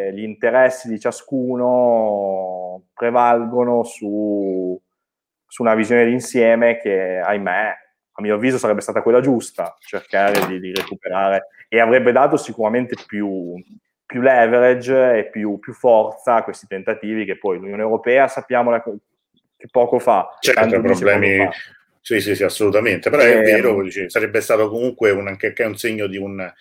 [0.08, 4.80] Eh, gli interessi di ciascuno prevalgono su,
[5.46, 7.78] su una visione d'insieme che, ahimè,
[8.12, 12.96] a mio avviso sarebbe stata quella giusta, cercare di, di recuperare e avrebbe dato sicuramente
[13.06, 13.54] più,
[14.06, 18.82] più leverage e più, più, forza a questi tentativi che poi l'Unione Europea sappiamo la,
[18.82, 20.36] che poco fa.
[20.40, 21.38] Certo, problemi...
[21.38, 21.52] Fa.
[22.02, 23.34] Sì, sì, sì, assolutamente, però e...
[23.34, 26.52] è ehm vero, sarebbe stato comunque un, anche, un segno di un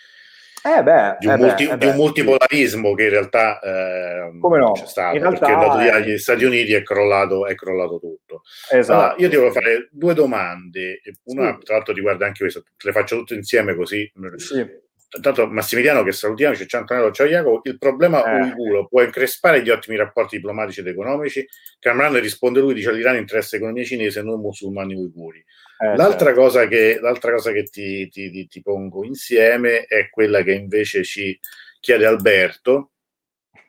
[0.67, 4.73] eh beh, di, un eh multi, beh, di, un multipolarismo che in realtà eh, no?
[4.73, 8.43] c'è stato, realtà, perché dato via agli Stati Uniti è crollato, è crollato tutto.
[8.71, 9.01] Esatto.
[9.01, 11.65] Allora, io ti volevo fare due domande, una sì.
[11.65, 14.11] tra l'altro riguarda anche questo, te le faccio tutte insieme così.
[14.37, 14.85] Sì.
[15.21, 18.43] Tanto Massimiliano che salutiamo, c'è Ciantonello, ciao Jacopo, il problema eh.
[18.43, 21.47] uigulo può increspare gli ottimi rapporti diplomatici ed economici?
[21.79, 25.45] Cameron risponde lui, dice l'Iran interessa l'economia cinese, non musulmani uiguri.
[25.79, 26.41] Eh, l'altra, certo.
[26.41, 31.39] cosa che, l'altra, cosa che, ti, ti, ti, pongo insieme è quella che invece ci
[31.81, 32.93] chiede Alberto.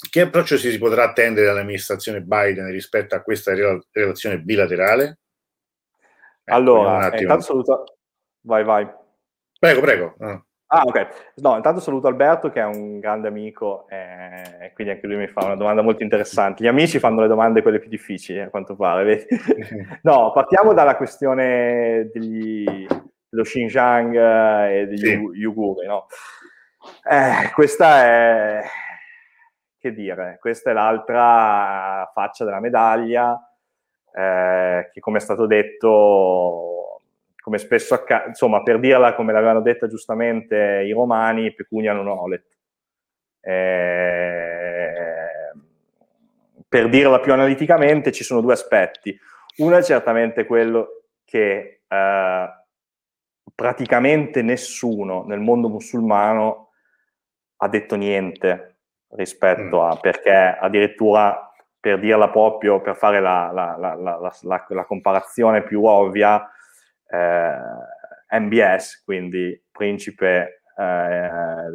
[0.10, 3.54] Che approccio si potrà attendere dall'amministrazione Biden rispetto a questa
[3.92, 5.20] relazione bilaterale?
[6.44, 7.98] Eh, allora, intanto saluto...
[8.42, 8.88] Vai, vai.
[9.60, 10.16] Prego, prego.
[10.20, 10.42] Ah.
[10.70, 11.32] Ah, ok.
[11.36, 15.28] No, intanto saluto Alberto che è un grande amico eh, e quindi anche lui mi
[15.28, 16.62] fa una domanda molto interessante.
[16.64, 19.26] Gli amici fanno le domande quelle più difficili, a quanto pare.
[20.04, 22.86] No, partiamo dalla questione degli,
[23.30, 25.16] dello Xinjiang eh, e degli sì.
[25.16, 25.86] Uiguri.
[25.88, 26.08] No?
[27.10, 28.64] Eh, questa è,
[29.80, 33.40] che dire, questa è l'altra faccia della medaglia
[34.14, 36.77] eh, che, come è stato detto,
[37.48, 42.44] come spesso accade, insomma, per dirla come l'avevano detta giustamente i romani, pecunia non olet.
[43.40, 45.28] Eh,
[46.68, 49.18] per dirla più analiticamente, ci sono due aspetti.
[49.60, 52.50] Uno è certamente quello che eh,
[53.56, 56.72] praticamente nessuno nel mondo musulmano
[57.62, 58.80] ha detto niente
[59.12, 59.90] rispetto mm.
[59.90, 66.46] a perché addirittura per dirla proprio, per fare la, la, la, la comparazione più ovvia,
[67.10, 71.70] eh, MBS, quindi principe eh,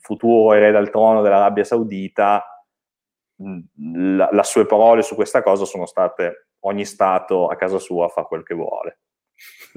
[0.00, 2.44] futuro erede al trono dell'Arabia Saudita,
[3.36, 8.22] la, le sue parole su questa cosa sono state ogni Stato a casa sua fa
[8.24, 9.00] quel che vuole.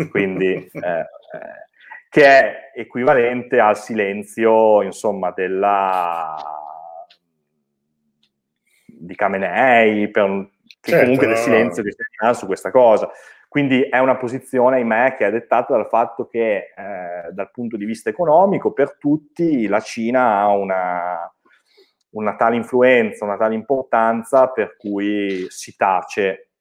[0.10, 1.08] Quindi, eh, eh,
[2.10, 6.36] che è equivalente al silenzio, insomma, della
[8.86, 10.50] di Khamenei, per,
[10.82, 13.10] certo, comunque del silenzio che si su questa cosa.
[13.50, 17.86] Quindi è una posizione, ahimè, che è dettata dal fatto che eh, dal punto di
[17.86, 21.34] vista economico per tutti la Cina ha una,
[22.12, 26.52] una tale influenza, una tale importanza per cui si tace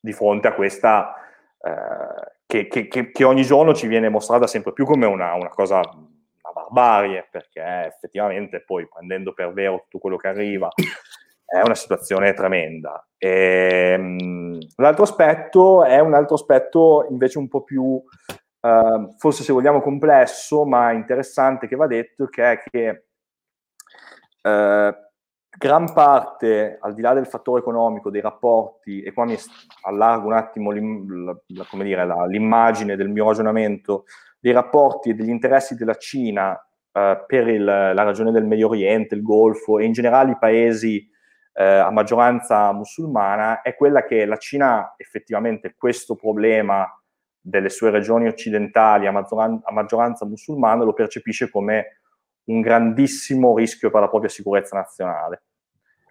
[0.00, 1.14] di fronte a questa
[1.60, 5.78] eh, che, che, che, ogni giorno ci viene mostrata sempre più come una, una cosa,
[5.78, 10.68] una barbarie, perché effettivamente poi prendendo per vero tutto quello che arriva
[11.48, 13.08] è una situazione tremenda.
[13.16, 19.52] E, um, l'altro aspetto è un altro aspetto invece un po' più, uh, forse se
[19.54, 23.06] vogliamo complesso, ma interessante che va detto, che è che
[24.42, 24.94] uh,
[25.56, 29.36] gran parte, al di là del fattore economico, dei rapporti, e qua mi
[29.84, 34.04] allargo un attimo la, la, dire, la, l'immagine del mio ragionamento,
[34.38, 39.14] dei rapporti e degli interessi della Cina uh, per il, la ragione del Medio Oriente,
[39.14, 41.16] il Golfo e in generale i paesi
[41.58, 46.88] eh, a maggioranza musulmana è quella che la Cina effettivamente questo problema
[47.40, 52.00] delle sue regioni occidentali a, maggioran- a maggioranza musulmana lo percepisce come
[52.44, 55.42] un grandissimo rischio per la propria sicurezza nazionale.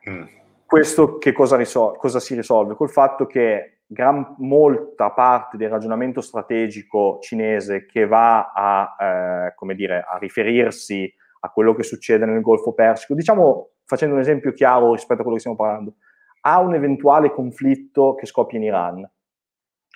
[0.09, 0.23] Mm.
[0.65, 2.75] Questo che cosa, risol- cosa, si risolve?
[2.75, 9.75] Col fatto che gran, molta parte del ragionamento strategico cinese che va a, eh, come
[9.75, 11.09] dire, a riferirsi
[11.39, 15.35] a quello che succede nel Golfo Persico, diciamo facendo un esempio chiaro rispetto a quello
[15.35, 15.95] che stiamo parlando,
[16.41, 19.09] ha un eventuale conflitto che scoppia in Iran.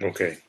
[0.03, 0.43] Ok.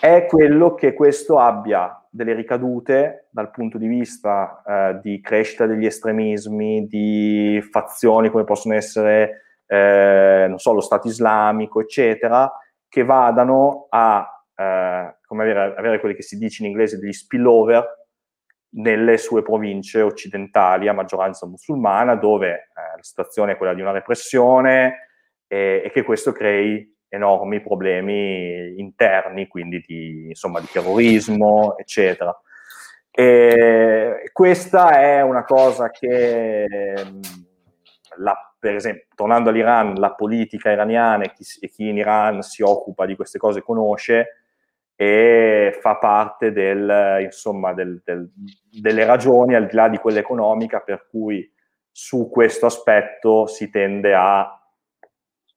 [0.00, 5.86] È quello che questo abbia delle ricadute dal punto di vista eh, di crescita degli
[5.86, 12.50] estremismi, di fazioni come possono essere, eh, non so, lo Stato islamico, eccetera,
[12.88, 17.97] che vadano a eh, come avere, avere quelli che si dice in inglese degli spillover,
[18.70, 23.92] nelle sue province occidentali a maggioranza musulmana, dove eh, la situazione è quella di una
[23.92, 25.08] repressione
[25.46, 32.38] e, e, che questo crei enormi problemi interni, quindi di, insomma, di terrorismo, eccetera.
[33.10, 36.66] E questa è una cosa che,
[38.16, 42.62] la, per esempio, tornando all'Iran, la politica iraniana e chi, e chi in Iran si
[42.62, 44.37] occupa di queste cose conosce,
[45.00, 48.28] e fa parte del, insomma, del, del,
[48.68, 51.48] delle ragioni, al di là di quella economica, per cui
[51.88, 54.60] su questo aspetto si tende a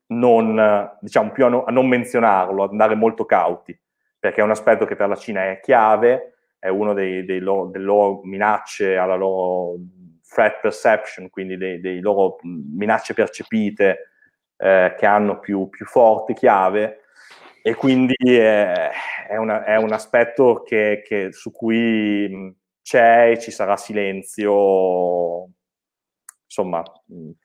[0.10, 3.76] non, diciamo, più a, no, a non menzionarlo, ad andare molto cauti,
[4.20, 8.96] perché è un aspetto che per la Cina è chiave, è loro, delle loro minacce
[8.96, 9.74] alla loro
[10.32, 14.12] threat perception, quindi dei, loro minacce percepite
[14.58, 17.00] eh, che hanno più, più forte chiave,
[17.64, 18.90] e quindi è,
[19.32, 25.50] è, una, è un aspetto che, che, su cui c'è e ci sarà silenzio,
[26.44, 26.84] insomma,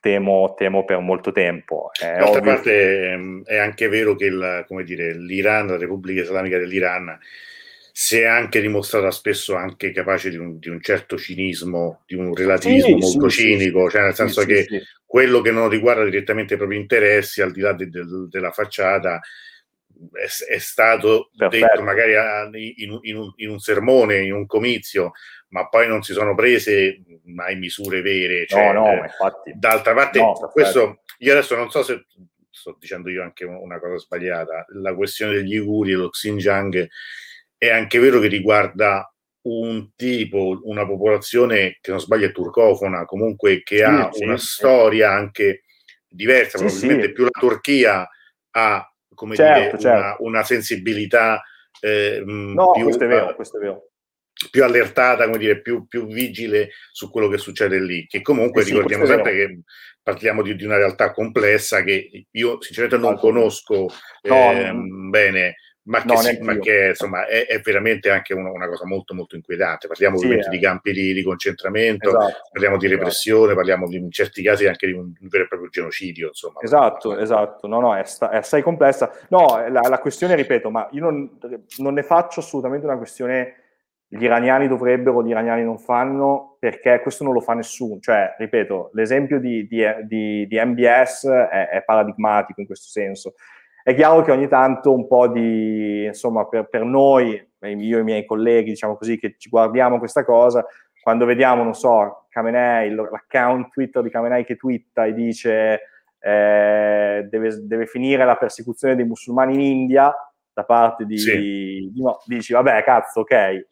[0.01, 1.91] temo, temo per molto tempo.
[2.01, 2.41] D'altra ovvio...
[2.41, 7.17] parte è anche vero che il, dire, l'Iran, la Repubblica Islamica dell'Iran,
[7.93, 12.35] si è anche dimostrata spesso anche capace di un, di un certo cinismo, di un
[12.35, 14.67] relativismo sì, molto sì, cinico, sì, cioè nel senso che
[15.07, 19.21] quello che non riguarda direttamente i propri interessi, al di là de, de, della facciata,
[20.13, 21.67] è, è stato Perfetto.
[21.67, 22.13] detto magari
[22.83, 25.13] in, in, un, in, un, sermone, in un comizio,
[25.49, 28.47] ma poi non si sono prese mai misure vere.
[28.47, 29.53] Cioè, no, no, eh, infatti.
[29.55, 32.07] D'altra parte, no, questo io adesso non so se
[32.51, 36.89] sto dicendo io anche una cosa sbagliata, la questione degli Uguri e lo Xinjiang
[37.57, 39.11] è anche vero che riguarda
[39.43, 44.37] un tipo, una popolazione che non sbaglio è turcofona, comunque che sì, ha sì, una
[44.37, 44.47] sì.
[44.47, 45.63] storia anche
[46.09, 48.09] diversa, probabilmente più la Turchia
[48.51, 49.99] ha come certo, dire, certo.
[49.99, 51.43] Una, una, sensibilità
[51.81, 53.91] eh, no, più, questo è vero, questo è vero.
[54.49, 58.07] più allertata, come dire, più, più, vigile su quello che succede lì.
[58.07, 59.61] Che comunque eh sì, ricordiamo sempre che
[60.01, 63.89] parliamo di, di, una realtà complessa che io sinceramente non conosco
[64.23, 64.73] no, eh,
[65.11, 65.57] bene
[65.87, 69.15] ma che, no, sì, ma che insomma è, è, veramente anche una, una, cosa molto
[69.15, 69.87] molto inquietante.
[69.87, 70.59] Parliamo sì, ovviamente eh.
[70.59, 73.01] di campi di, di concentramento, esatto, parliamo di esatto.
[73.01, 73.57] repressione, esatto.
[73.57, 76.29] parliamo di, in certi casi anche di un, un vero e proprio genocidio.
[76.29, 76.61] Insomma.
[76.61, 79.13] Esatto, esatto, no, no, è, sta, è assai complessa.
[79.29, 81.39] No, la, la, questione, ripeto, ma io non,
[81.79, 83.55] non, ne faccio assolutamente una questione
[84.09, 88.01] gli iraniani dovrebbero, gli iraniani non fanno, perché questo non lo fa nessuno.
[88.01, 93.35] Cioè, ripeto, l'esempio di, di, di, di MBS è, è, paradigmatico in questo senso.
[93.87, 98.03] È chiaro che ogni tanto un po' di, insomma, per, per noi, io e i
[98.03, 100.67] miei colleghi, diciamo così, che ci guardiamo questa cosa,
[101.01, 105.81] quando vediamo, non so, Khamenei, l'account Twitter di Khamenei che twitta e dice
[106.19, 110.13] eh, deve, deve finire la persecuzione dei musulmani in India,
[110.57, 111.37] da parte di, sì.
[111.93, 113.67] di no, dici vabbè cazzo ok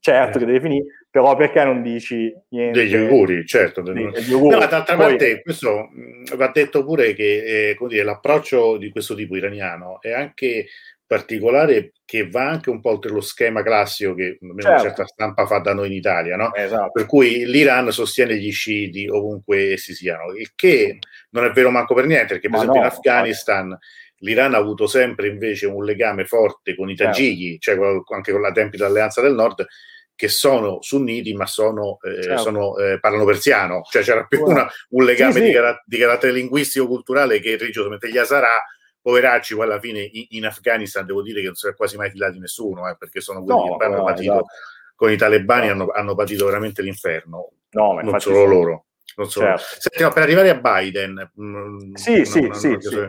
[0.00, 4.58] certo che deve finire però perché non dici niente degli auguri certo degli auguri.
[4.58, 5.90] No, d'altra Poi, parte questo
[6.34, 10.68] va detto pure che eh, dire, l'approccio di questo tipo iraniano è anche
[11.06, 14.68] particolare che va anche un po' oltre lo schema classico che certo.
[14.68, 16.54] una certa stampa fa da noi in Italia, no?
[16.54, 16.92] esatto.
[16.92, 21.94] per cui l'Iran sostiene gli sciiti ovunque essi siano, il che non è vero manco
[21.94, 23.78] per niente, perché per Ma esempio no, in Afghanistan no
[24.20, 27.12] l'Iran ha avuto sempre invece un legame forte con i certo.
[27.12, 27.78] tagiki, cioè
[28.14, 29.66] anche con la tempi dell'Alleanza del Nord,
[30.14, 32.42] che sono sunniti ma sono, eh, certo.
[32.42, 36.32] sono, eh, parlano persiano, cioè c'era più una, un legame sì, di, car- di, carattere
[36.32, 38.62] linguistico-culturale che religioso, gli Asarà,
[39.00, 42.10] poveracci, poi alla fine in, in, Afghanistan devo dire che non si è quasi mai
[42.10, 44.46] filati nessuno, eh, perché sono quelli no, che hanno no, patito, esatto.
[44.94, 45.72] con i talebani no.
[45.72, 48.84] hanno, hanno, patito veramente l'inferno, no, non solo loro.
[49.16, 49.56] Non solo.
[49.56, 49.80] Certo.
[49.80, 51.30] Senti, per arrivare a Biden...
[51.34, 53.08] Mh, mm, sì, sì, sì, sì.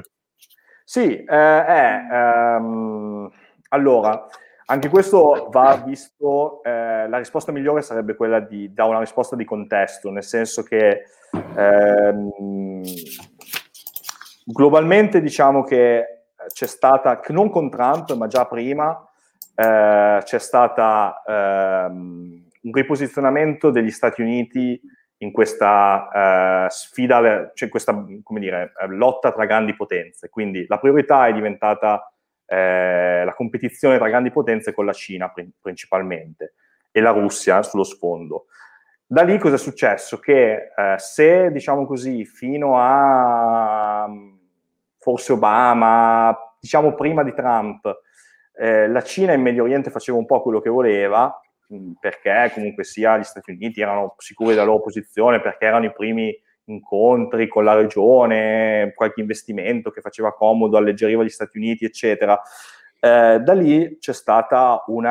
[0.93, 3.31] Sì, eh, è, ehm,
[3.69, 4.27] allora,
[4.65, 9.45] anche questo va visto, eh, la risposta migliore sarebbe quella di da una risposta di
[9.45, 11.03] contesto, nel senso che
[11.55, 12.81] ehm,
[14.45, 16.23] globalmente diciamo che
[16.53, 18.91] c'è stata, non con Trump, ma già prima,
[19.55, 24.79] eh, c'è stata ehm, un riposizionamento degli Stati Uniti
[25.22, 30.30] in questa uh, sfida, cioè questa dire, eh, lotta tra grandi potenze.
[30.30, 32.11] Quindi la priorità è diventata
[32.45, 36.55] eh, la competizione tra grandi potenze con la Cina pr- principalmente
[36.91, 38.47] e la Russia sullo sfondo.
[39.05, 40.19] Da lì cosa è successo?
[40.19, 44.09] Che eh, se, diciamo così, fino a
[44.97, 48.01] forse Obama, diciamo prima di Trump,
[48.55, 51.39] eh, la Cina in Medio Oriente faceva un po' quello che voleva,
[51.99, 56.36] perché comunque sia gli Stati Uniti erano sicuri della loro posizione, perché erano i primi
[56.65, 62.39] incontri con la regione, qualche investimento che faceva comodo, alleggeriva gli Stati Uniti, eccetera.
[62.99, 65.01] Eh, da lì c'è stato uh,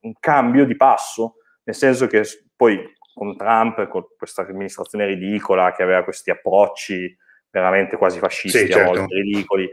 [0.00, 2.22] un cambio di passo, nel senso che
[2.56, 2.80] poi
[3.12, 7.16] con Trump, con questa amministrazione ridicola che aveva questi approcci
[7.50, 8.92] veramente quasi fascisti, sì, certo.
[8.92, 9.68] a volte ridicoli,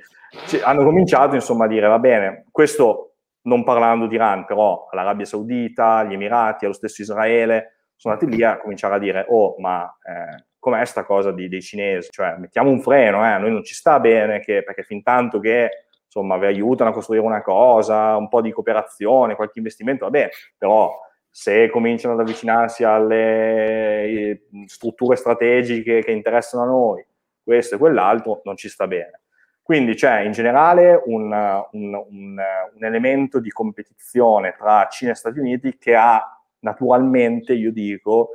[0.63, 3.16] hanno cominciato insomma a dire va bene, questo
[3.47, 8.43] non parlando di Iran, però all'Arabia Saudita, agli Emirati, allo stesso Israele, sono andati lì
[8.43, 12.09] a cominciare a dire, oh, ma eh, com'è sta cosa di, dei cinesi?
[12.11, 15.39] Cioè, mettiamo un freno, eh, a noi non ci sta bene, che, perché fin tanto
[15.39, 20.11] che, insomma, vi aiutano a costruire una cosa, un po' di cooperazione, qualche investimento, va
[20.11, 20.93] bene, però
[21.29, 27.05] se cominciano ad avvicinarsi alle strutture strategiche che interessano a noi,
[27.41, 29.21] questo e quell'altro, non ci sta bene.
[29.67, 31.29] Quindi c'è in generale un,
[31.71, 32.41] un, un,
[32.73, 38.29] un, elemento di competizione tra Cina e Stati Uniti che ha naturalmente, io dico,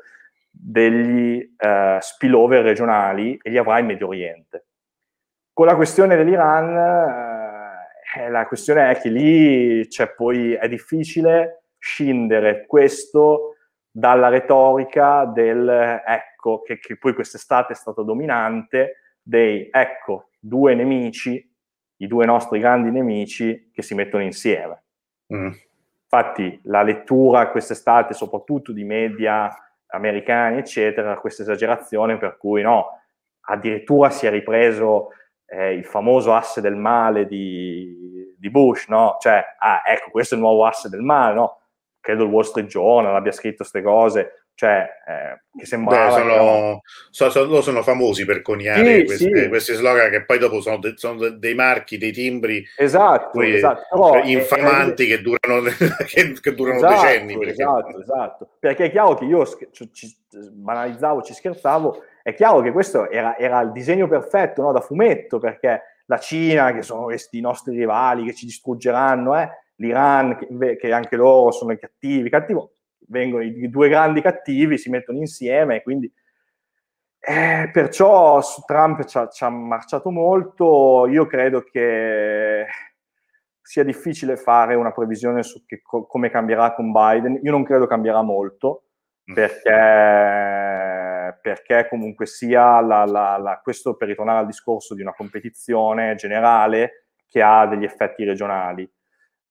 [0.51, 4.66] degli uh, spillover regionali e li avrà in Medio Oriente.
[5.55, 12.66] Con la questione dell'Iran, uh, la questione è che lì c'è poi, è difficile scindere
[12.66, 13.57] questo
[13.91, 15.66] dalla retorica del
[16.07, 21.51] ecco, che, che poi quest'estate è stata dominante, dei ecco, due nemici,
[21.97, 24.83] i due nostri grandi nemici che si mettono insieme.
[25.33, 25.53] Mm.
[26.03, 29.51] Infatti la lettura quest'estate, soprattutto di media
[29.87, 33.01] americani, eccetera, questa esagerazione per cui no,
[33.43, 35.11] addirittura si è ripreso
[35.47, 39.16] eh, il famoso asse del male di, di, Bush, no?
[39.20, 41.61] Cioè, ah, ecco, questo è il nuovo asse del male, no?
[42.01, 46.80] Credo il Wall Street Journal abbia scritto queste cose cioè eh, che sembrava Beh, sono,
[47.11, 49.48] so, so, sono, famosi per coniare sì, questi, sì.
[49.48, 53.86] questi, slogan che poi dopo sono, de, sono dei marchi, dei timbri esatto, esatto.
[53.90, 55.62] Però, cioè, infamanti è, che durano,
[56.07, 60.16] che, che durano esatto, decenni per esatto, esatto, perché è chiaro che io ci,
[60.53, 64.72] banalizzavo, ci scherzavo è chiaro che questo era, era il disegno perfetto no?
[64.72, 69.48] da fumetto perché la Cina, che sono questi nostri rivali che ci distruggeranno, eh?
[69.76, 72.74] l'Iran, che, che anche loro sono i cattivi, cattivo,
[73.13, 76.13] vengono i due grandi cattivi, si mettono insieme quindi
[77.25, 81.07] eh, perciò su Trump ci ha, ci ha, marciato molto.
[81.07, 82.67] Io credo che
[83.63, 87.39] sia difficile fare una previsione su che, co- come cambierà con Biden.
[87.45, 88.87] Io non credo cambierà molto
[89.31, 89.35] mm.
[89.35, 89.71] perché,
[91.41, 97.07] perché comunque sia la, la, la, questo per ritornare al discorso di una competizione generale
[97.29, 98.91] che ha degli effetti regionali.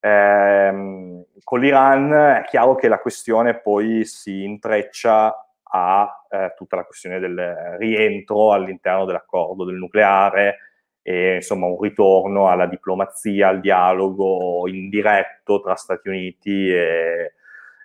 [0.03, 6.83] Eh, con l'Iran è chiaro che la questione poi si intreccia a eh, tutta la
[6.83, 10.57] questione del rientro all'interno dell'accordo del nucleare
[11.03, 17.33] e insomma un ritorno alla diplomazia, al dialogo indiretto tra Stati Uniti e,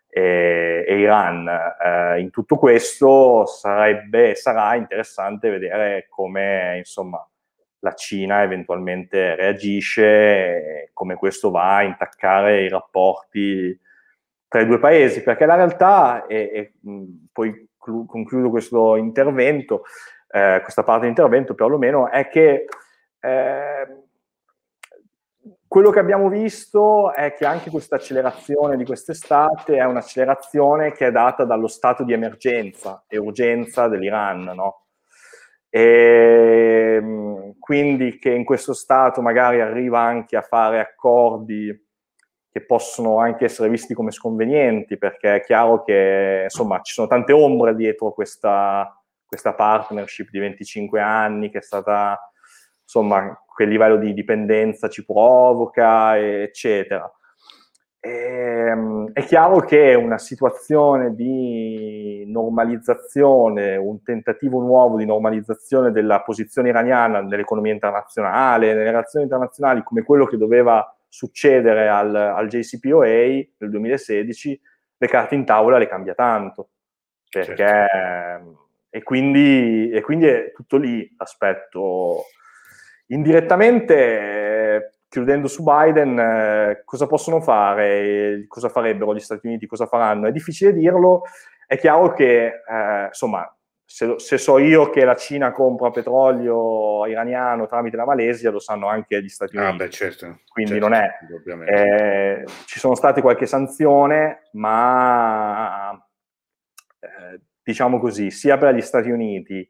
[0.08, 1.48] e, e Iran.
[1.48, 7.26] Eh, in tutto questo sarebbe, sarà interessante vedere come insomma,
[7.80, 13.78] la Cina eventualmente reagisce come questo va a intaccare i rapporti
[14.48, 16.74] tra i due paesi, perché la realtà, e,
[17.32, 19.82] poi concludo questo intervento,
[20.28, 22.66] eh, questa parte di intervento perlomeno, è che
[23.20, 24.04] eh,
[25.68, 31.10] quello che abbiamo visto è che anche questa accelerazione di quest'estate è un'accelerazione che è
[31.10, 34.85] data dallo stato di emergenza e urgenza dell'Iran, no?
[35.76, 41.84] E ehm, quindi che in questo stato magari arriva anche a fare accordi
[42.50, 47.32] che possono anche essere visti come sconvenienti, perché è chiaro che insomma ci sono tante
[47.34, 48.90] ombre dietro questa,
[49.26, 52.18] questa partnership di 25 anni che è stata
[52.82, 57.10] insomma quel livello di dipendenza ci provoca, eccetera.
[58.06, 66.68] Ehm, è chiaro che una situazione di normalizzazione, un tentativo nuovo di normalizzazione della posizione
[66.68, 73.70] iraniana nell'economia internazionale, nelle relazioni internazionali, come quello che doveva succedere al, al JCPOA nel
[73.70, 74.60] 2016,
[74.98, 76.68] le carte in tavola le cambia tanto.
[77.28, 78.68] Perché, certo.
[78.88, 82.22] e, quindi, e quindi è tutto lì l'aspetto.
[83.08, 84.45] Indirettamente,
[85.16, 88.44] chiudendo su Biden, eh, cosa possono fare?
[88.48, 89.66] Cosa farebbero gli Stati Uniti?
[89.66, 90.26] Cosa faranno?
[90.26, 91.22] È difficile dirlo.
[91.66, 93.50] È chiaro che, eh, insomma,
[93.82, 98.88] se, se, so io che la Cina compra petrolio iraniano tramite la Malesia, lo sanno
[98.88, 99.72] anche gli Stati Uniti.
[99.72, 101.10] Ah, beh, certo, Quindi certo, non è.
[101.64, 105.92] Eh, ci sono state qualche sanzione, ma
[107.00, 109.66] eh, diciamo così, sia per gli Stati Uniti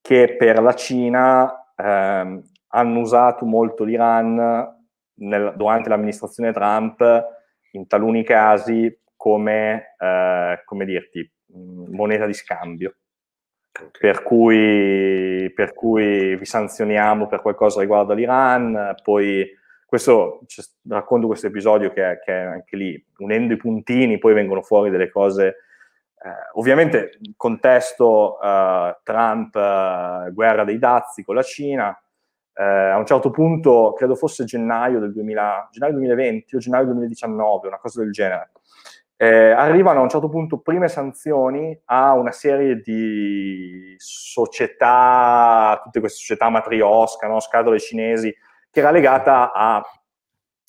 [0.00, 4.74] che per la Cina ehm, hanno usato molto l'Iran
[5.16, 7.02] nel, durante l'amministrazione Trump
[7.72, 11.30] in taluni casi come, eh, come dirti,
[11.90, 12.94] moneta di scambio.
[13.98, 19.46] Per cui, per cui, vi sanzioniamo per qualcosa riguardo all'Iran, poi
[19.84, 20.40] questo,
[20.88, 25.46] racconto questo episodio che, che anche lì, unendo i puntini, poi vengono fuori delle cose,
[26.18, 31.98] eh, ovviamente contesto eh, Trump, eh, guerra dei dazi con la Cina,
[32.58, 37.68] eh, a un certo punto, credo fosse gennaio del 2000, gennaio 2020 o gennaio 2019,
[37.68, 38.50] una cosa del genere,
[39.18, 46.18] eh, arrivano a un certo punto prime sanzioni a una serie di società, tutte queste
[46.18, 47.40] società matriosca, no?
[47.40, 48.34] scatole cinesi,
[48.70, 49.82] che era legata a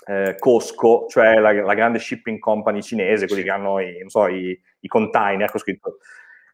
[0.07, 4.57] eh, Costco, cioè la, la, grande shipping company cinese, quelli che hanno i, so, i,
[4.79, 5.97] i container, scritto,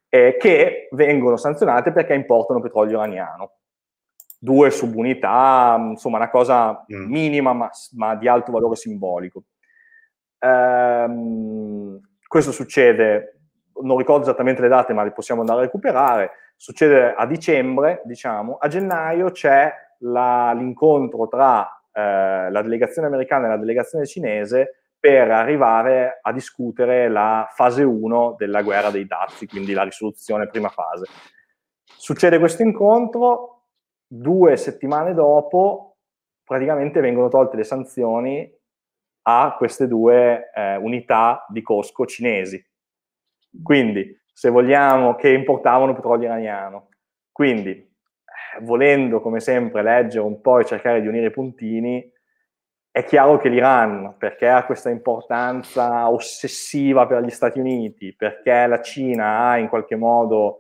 [0.09, 3.57] eh, che vengono sanzionate perché importano petrolio iraniano.
[4.43, 7.09] Due subunità, insomma una cosa mm.
[7.09, 9.43] minima ma, ma di alto valore simbolico.
[10.39, 13.39] Ehm, questo succede,
[13.83, 16.31] non ricordo esattamente le date, ma le possiamo andare a recuperare.
[16.57, 18.57] Succede a dicembre, diciamo.
[18.59, 25.31] A gennaio c'è la, l'incontro tra eh, la delegazione americana e la delegazione cinese per
[25.31, 31.05] arrivare a discutere la fase 1 della guerra dei dazi, quindi la risoluzione prima fase.
[31.83, 33.62] Succede questo incontro,
[34.15, 35.97] due settimane dopo
[36.43, 38.51] praticamente vengono tolte le sanzioni
[39.23, 42.63] a queste due eh, unità di Costco cinesi.
[43.63, 46.89] Quindi, se vogliamo, che importavano petrolio iraniano.
[47.31, 52.11] Quindi, eh, volendo come sempre leggere un po' e cercare di unire i puntini,
[52.91, 58.81] è chiaro che l'Iran, perché ha questa importanza ossessiva per gli Stati Uniti, perché la
[58.81, 60.59] Cina ha in qualche modo,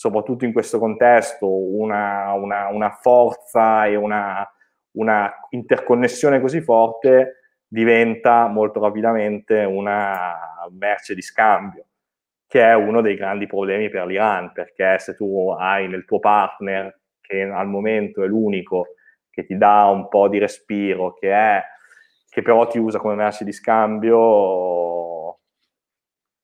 [0.00, 4.50] soprattutto in questo contesto, una, una, una forza e una,
[4.92, 10.38] una interconnessione così forte, diventa molto rapidamente una
[10.70, 11.84] merce di scambio,
[12.46, 16.98] che è uno dei grandi problemi per l'Iran, perché se tu hai nel tuo partner,
[17.20, 18.94] che al momento è l'unico
[19.28, 21.62] che ti dà un po' di respiro, che, è,
[22.26, 24.16] che però ti usa come merce di scambio,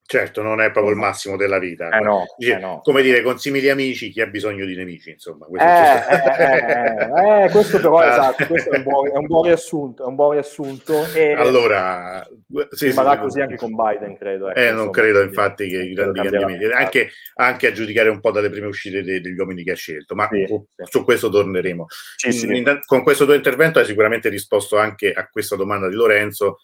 [0.09, 1.89] Certo, non è proprio il massimo della vita.
[1.89, 2.81] Eh no, Dice, eh no.
[2.85, 5.47] Come dire, con simili amici chi ha bisogno di nemici, insomma.
[5.47, 9.43] Questo, eh, eh, eh, questo però è esatto, questo è un, buon, è un buon
[9.43, 10.05] riassunto.
[10.05, 12.25] È un buon riassunto e allora,
[12.71, 14.49] sì, rimarrà sì, così anche con Biden, credo.
[14.51, 18.21] Ecco, eh, non insomma, credo infatti che i grandi cambiamenti, anche, anche, a giudicare un
[18.21, 20.47] po' dalle prime uscite dei, degli uomini che ha scelto, ma sì,
[20.85, 21.87] su questo torneremo.
[22.31, 26.61] In, con questo tuo intervento hai sicuramente risposto anche a questa domanda di Lorenzo,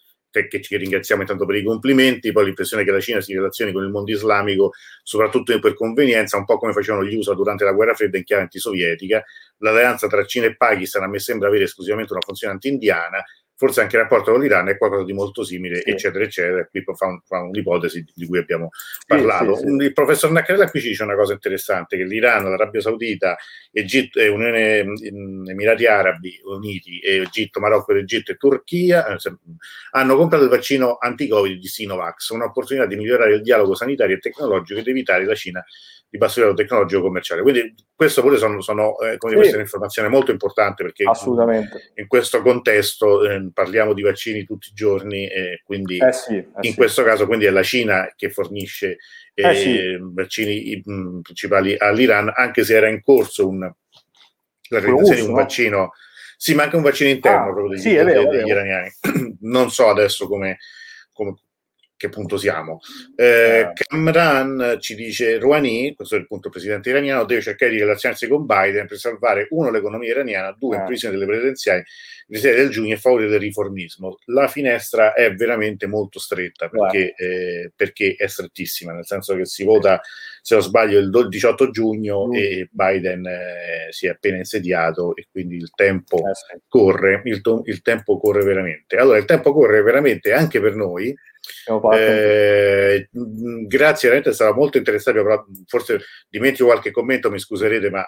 [0.47, 3.83] che ci ringraziamo intanto per i complimenti, poi l'impressione che la Cina si relazioni con
[3.83, 4.71] il mondo islamico
[5.03, 8.43] soprattutto per convenienza, un po' come facevano gli USA durante la guerra fredda in chiave
[8.43, 9.23] antisovietica.
[9.57, 13.23] L'alleanza tra Cina e Pakistan a me sembra avere esclusivamente una funzione anti-indiana,
[13.55, 15.91] forse anche il rapporto con l'Iran è qualcosa di molto simile, sì.
[15.91, 16.65] eccetera, eccetera.
[16.65, 18.69] Qui fa, un, fa, un'ipotesi di cui abbiamo
[19.05, 19.55] parlato.
[19.55, 23.37] Sì, sì, il professor Naccarella qui ci dice una cosa interessante, che l'Iran, l'Arabia Saudita,
[23.71, 29.17] Egitto, eh, Unione Emirati Arabi Uniti, Egitto, Marocco, Egitto e Turchia eh,
[29.91, 34.79] hanno comprato il vaccino anti-Covid di Sinovax, un'opportunità di migliorare il dialogo sanitario e tecnologico
[34.79, 35.63] ed evitare la Cina
[36.13, 37.41] di basso livello tecnologico commerciale.
[37.41, 39.37] Quindi questo pure sono, sono eh, come sì.
[39.37, 41.91] questa è un'informazione molto importante perché Assolutamente.
[41.95, 46.47] in questo contesto eh, parliamo di vaccini tutti i giorni e quindi eh sì, eh
[46.61, 46.75] in sì.
[46.75, 48.97] questo caso quindi è la Cina che fornisce
[49.33, 55.27] eh, vaccini i, mh, principali all'Iran, anche se era in corso un, la realizzazione di
[55.27, 55.93] un vaccino,
[56.37, 58.91] sì, ma anche un vaccino interno ah, proprio degli, vero, degli iraniani.
[59.41, 60.59] non so adesso come,
[61.11, 61.33] come
[62.03, 62.81] che punto siamo.
[63.15, 68.27] Eh, Kamran ci dice Rouhani, questo è il punto presidente iraniano, deve cercare di relazionarsi
[68.27, 70.83] con Biden per salvare uno l'economia iraniana, due in ah.
[70.83, 71.83] previsione delle presidenziali
[72.27, 74.17] di 6 del giugno e favorire del riformismo.
[74.25, 79.63] La finestra è veramente molto stretta perché, eh, perché, è strettissima, nel senso che si
[79.63, 80.01] vota,
[80.43, 82.33] se non sbaglio, il 18 giugno mm.
[82.33, 87.61] e Biden eh, si è appena insediato e quindi il tempo eh, corre, il, to-
[87.63, 88.97] il tempo corre veramente.
[88.97, 91.15] Allora, il tempo corre veramente anche per noi
[91.93, 93.09] eh,
[93.67, 95.23] grazie, veramente è stato molto interessante.
[95.65, 98.05] Forse dimentico qualche commento, mi scuserete, ma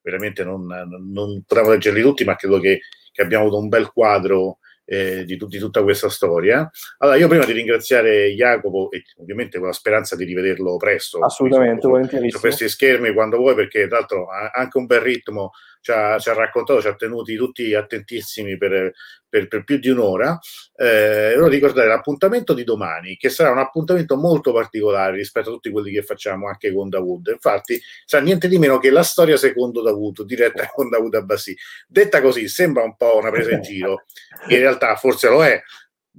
[0.00, 2.80] veramente non, non potremmo leggerli tutti, ma credo che,
[3.12, 6.70] che abbiamo avuto un bel quadro eh, di, di, tutta questa storia.
[6.98, 11.86] Allora, io prima di ringraziare Jacopo, e ovviamente con la speranza di rivederlo presto, assolutamente,
[11.86, 12.30] volentieri.
[12.30, 15.52] Su questi schermi quando vuoi, perché tra l'altro ha anche un bel ritmo
[15.84, 18.94] ci ha, ci ha, raccontato, ci ha tenuti tutti attentissimi per,
[19.28, 20.38] per, per più di un'ora.
[20.74, 25.70] Eh, voglio ricordare l'appuntamento di domani, che sarà un appuntamento molto particolare rispetto a tutti
[25.70, 27.32] quelli che facciamo anche con Dawood.
[27.34, 31.54] Infatti, sarà niente di meno che la storia secondo Dawood, diretta con Dawood Abbassi.
[31.86, 34.04] Detta così, sembra un po' una presa in giro,
[34.48, 35.60] in realtà forse lo è,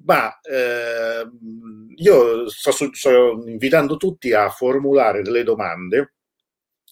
[0.03, 1.27] ma eh,
[1.95, 6.14] io sto, sto invitando tutti a formulare delle domande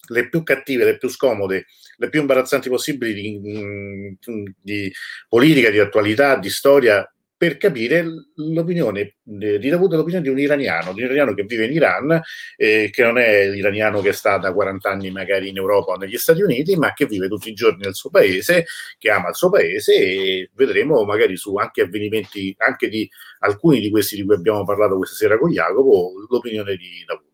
[0.08, 4.92] le più cattive, le più scomode, le più imbarazzanti possibili di, mm, di
[5.28, 11.00] politica, di attualità, di storia, per capire l'opinione di Davud, l'opinione di un iraniano, di
[11.00, 12.22] un iraniano che vive in Iran,
[12.56, 16.16] eh, che non è l'iraniano che sta da 40 anni magari in Europa o negli
[16.16, 18.64] Stati Uniti, ma che vive tutti i giorni nel suo paese,
[18.98, 23.06] che ama il suo paese e vedremo magari su anche avvenimenti, anche di
[23.40, 27.32] alcuni di questi di cui abbiamo parlato questa sera con Jacopo, l'opinione di Davud.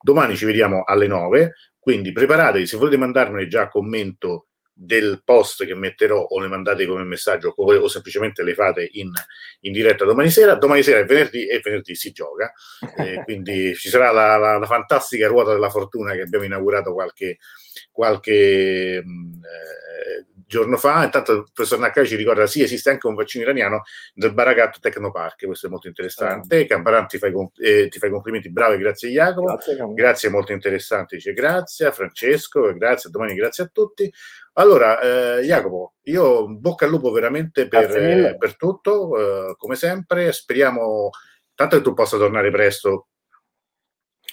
[0.00, 1.54] Domani ci vediamo alle 9
[1.88, 7.02] quindi preparatevi, se volete mandarmene già commento del post che metterò o le mandate come
[7.02, 9.10] messaggio o, o semplicemente le fate in,
[9.60, 10.54] in, diretta domani sera.
[10.56, 12.52] Domani sera è venerdì e venerdì si gioca,
[12.98, 17.38] eh, quindi ci sarà la, la, la, fantastica ruota della fortuna che abbiamo inaugurato qualche,
[17.90, 21.04] qualche mh, eh, giorno fa.
[21.04, 23.82] Intanto il professor Nakai ci ricorda: sì, esiste anche un vaccino iraniano
[24.14, 25.44] del Baragat Technopark.
[25.44, 26.62] Questo è molto interessante.
[26.62, 26.66] Ah.
[26.66, 29.52] Camparan ti fai, eh, ti fai, complimenti, bravo, grazie Jacopo.
[29.52, 31.16] Grazie, grazie, molto interessante.
[31.16, 34.12] Dice grazie a Francesco, grazie a domani, grazie a tutti.
[34.54, 34.98] Allora,
[35.38, 40.32] eh, Jacopo, io bocca al lupo veramente per, eh, per tutto, eh, come sempre.
[40.32, 41.10] Speriamo
[41.54, 43.08] tanto che tu possa tornare presto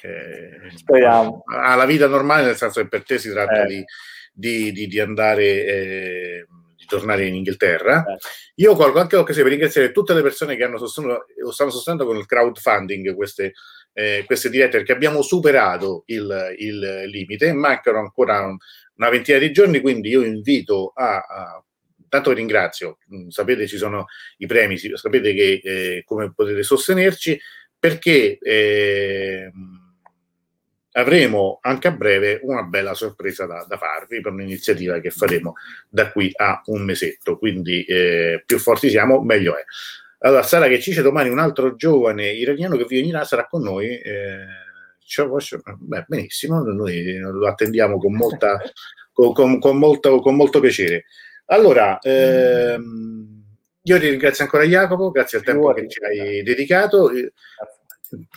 [0.02, 1.44] eh, Speriamo.
[1.46, 3.66] alla vita normale, nel senso che per te si tratta eh.
[3.66, 3.86] di,
[4.36, 8.06] di, di, di andare, eh, di tornare in Inghilterra.
[8.06, 8.18] Eh.
[8.56, 12.18] Io colgo anche l'occasione per ringraziare tutte le persone che hanno sostenuto, stanno sostenendo con
[12.18, 13.54] il crowdfunding queste,
[13.94, 18.46] eh, queste dirette, perché abbiamo superato il, il limite, mancano ancora
[18.98, 21.64] una ventina di giorni, quindi io invito a, a
[22.10, 24.06] tanto vi ringrazio, mm, sapete ci sono
[24.38, 27.40] i premi, sapete che eh, come potete sostenerci,
[27.78, 29.52] perché eh,
[30.98, 35.56] avremo anche a breve una bella sorpresa da, da farvi per un'iniziativa che faremo
[35.90, 37.38] da qui a un mesetto.
[37.38, 39.64] Quindi eh, più forti siamo, meglio è.
[40.20, 43.88] Allora, Sara che ci dice domani un altro giovane iraniano che Iran sarà con noi.
[43.88, 44.46] Eh,
[45.78, 48.60] beh, benissimo, noi lo attendiamo con, molta,
[49.12, 51.06] con, con, con, molto, con molto piacere.
[51.48, 53.44] Allora, ehm,
[53.82, 57.12] io ti ringrazio ancora Jacopo, grazie al tempo che ci hai dedicato.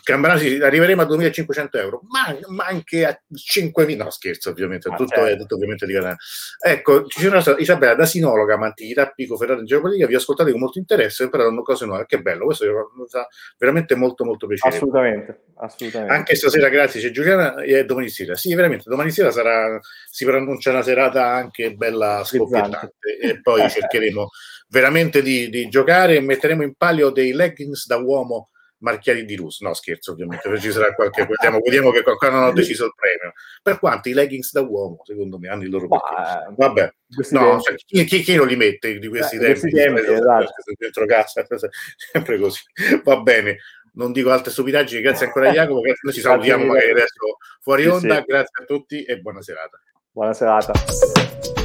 [0.03, 5.15] Cambrasi arriveremo a 2500 euro, ma, ma anche a 5000, no scherzo ovviamente, ah, tutto,
[5.15, 5.27] certo.
[5.27, 6.17] è, tutto ovviamente di canale.
[6.65, 10.61] Ecco, ci sono Isabella da sinologa, amantità, pico, ferrata in geopolitica, vi ho ascoltato con
[10.61, 12.65] molto interesse, ho imparato cose nuove, che bello, questo
[12.95, 13.27] mi fa
[13.59, 14.75] veramente molto molto piacere.
[14.75, 16.15] Assolutamente, assolutamente.
[16.15, 19.79] Anche stasera, grazie, c'è Giuliana e domani sera, sì veramente, domani sera sarà,
[20.11, 24.29] si preannuncia una serata anche bella scoppiettante e poi cercheremo
[24.69, 28.49] veramente di, di giocare e metteremo in palio dei leggings da uomo
[28.79, 29.61] marchiari di Rus.
[29.61, 31.27] No, scherzo, ovviamente, ci sarà qualche.
[31.27, 33.33] Vediamo, vediamo che ancora non ho deciso il premio.
[33.63, 36.55] Per quanto i leggings da uomo, secondo me, hanno il loro perché.
[36.57, 36.93] Vabbè,
[37.31, 39.71] no, cioè, chi, chi, chi, non li mette di questi eh, tempi?
[39.71, 40.53] Tempi esatto.
[40.77, 41.45] Dentro casa,
[42.13, 42.61] sempre così.
[43.05, 43.59] Va bene.
[43.95, 48.15] Non dico altre stupidaggini, grazie ancora a Jacopo, noi ci salutiamo magari adesso fuori onda,
[48.17, 48.27] sì, sì.
[48.27, 49.81] grazie a tutti e buona serata.
[50.13, 51.58] Buona serata.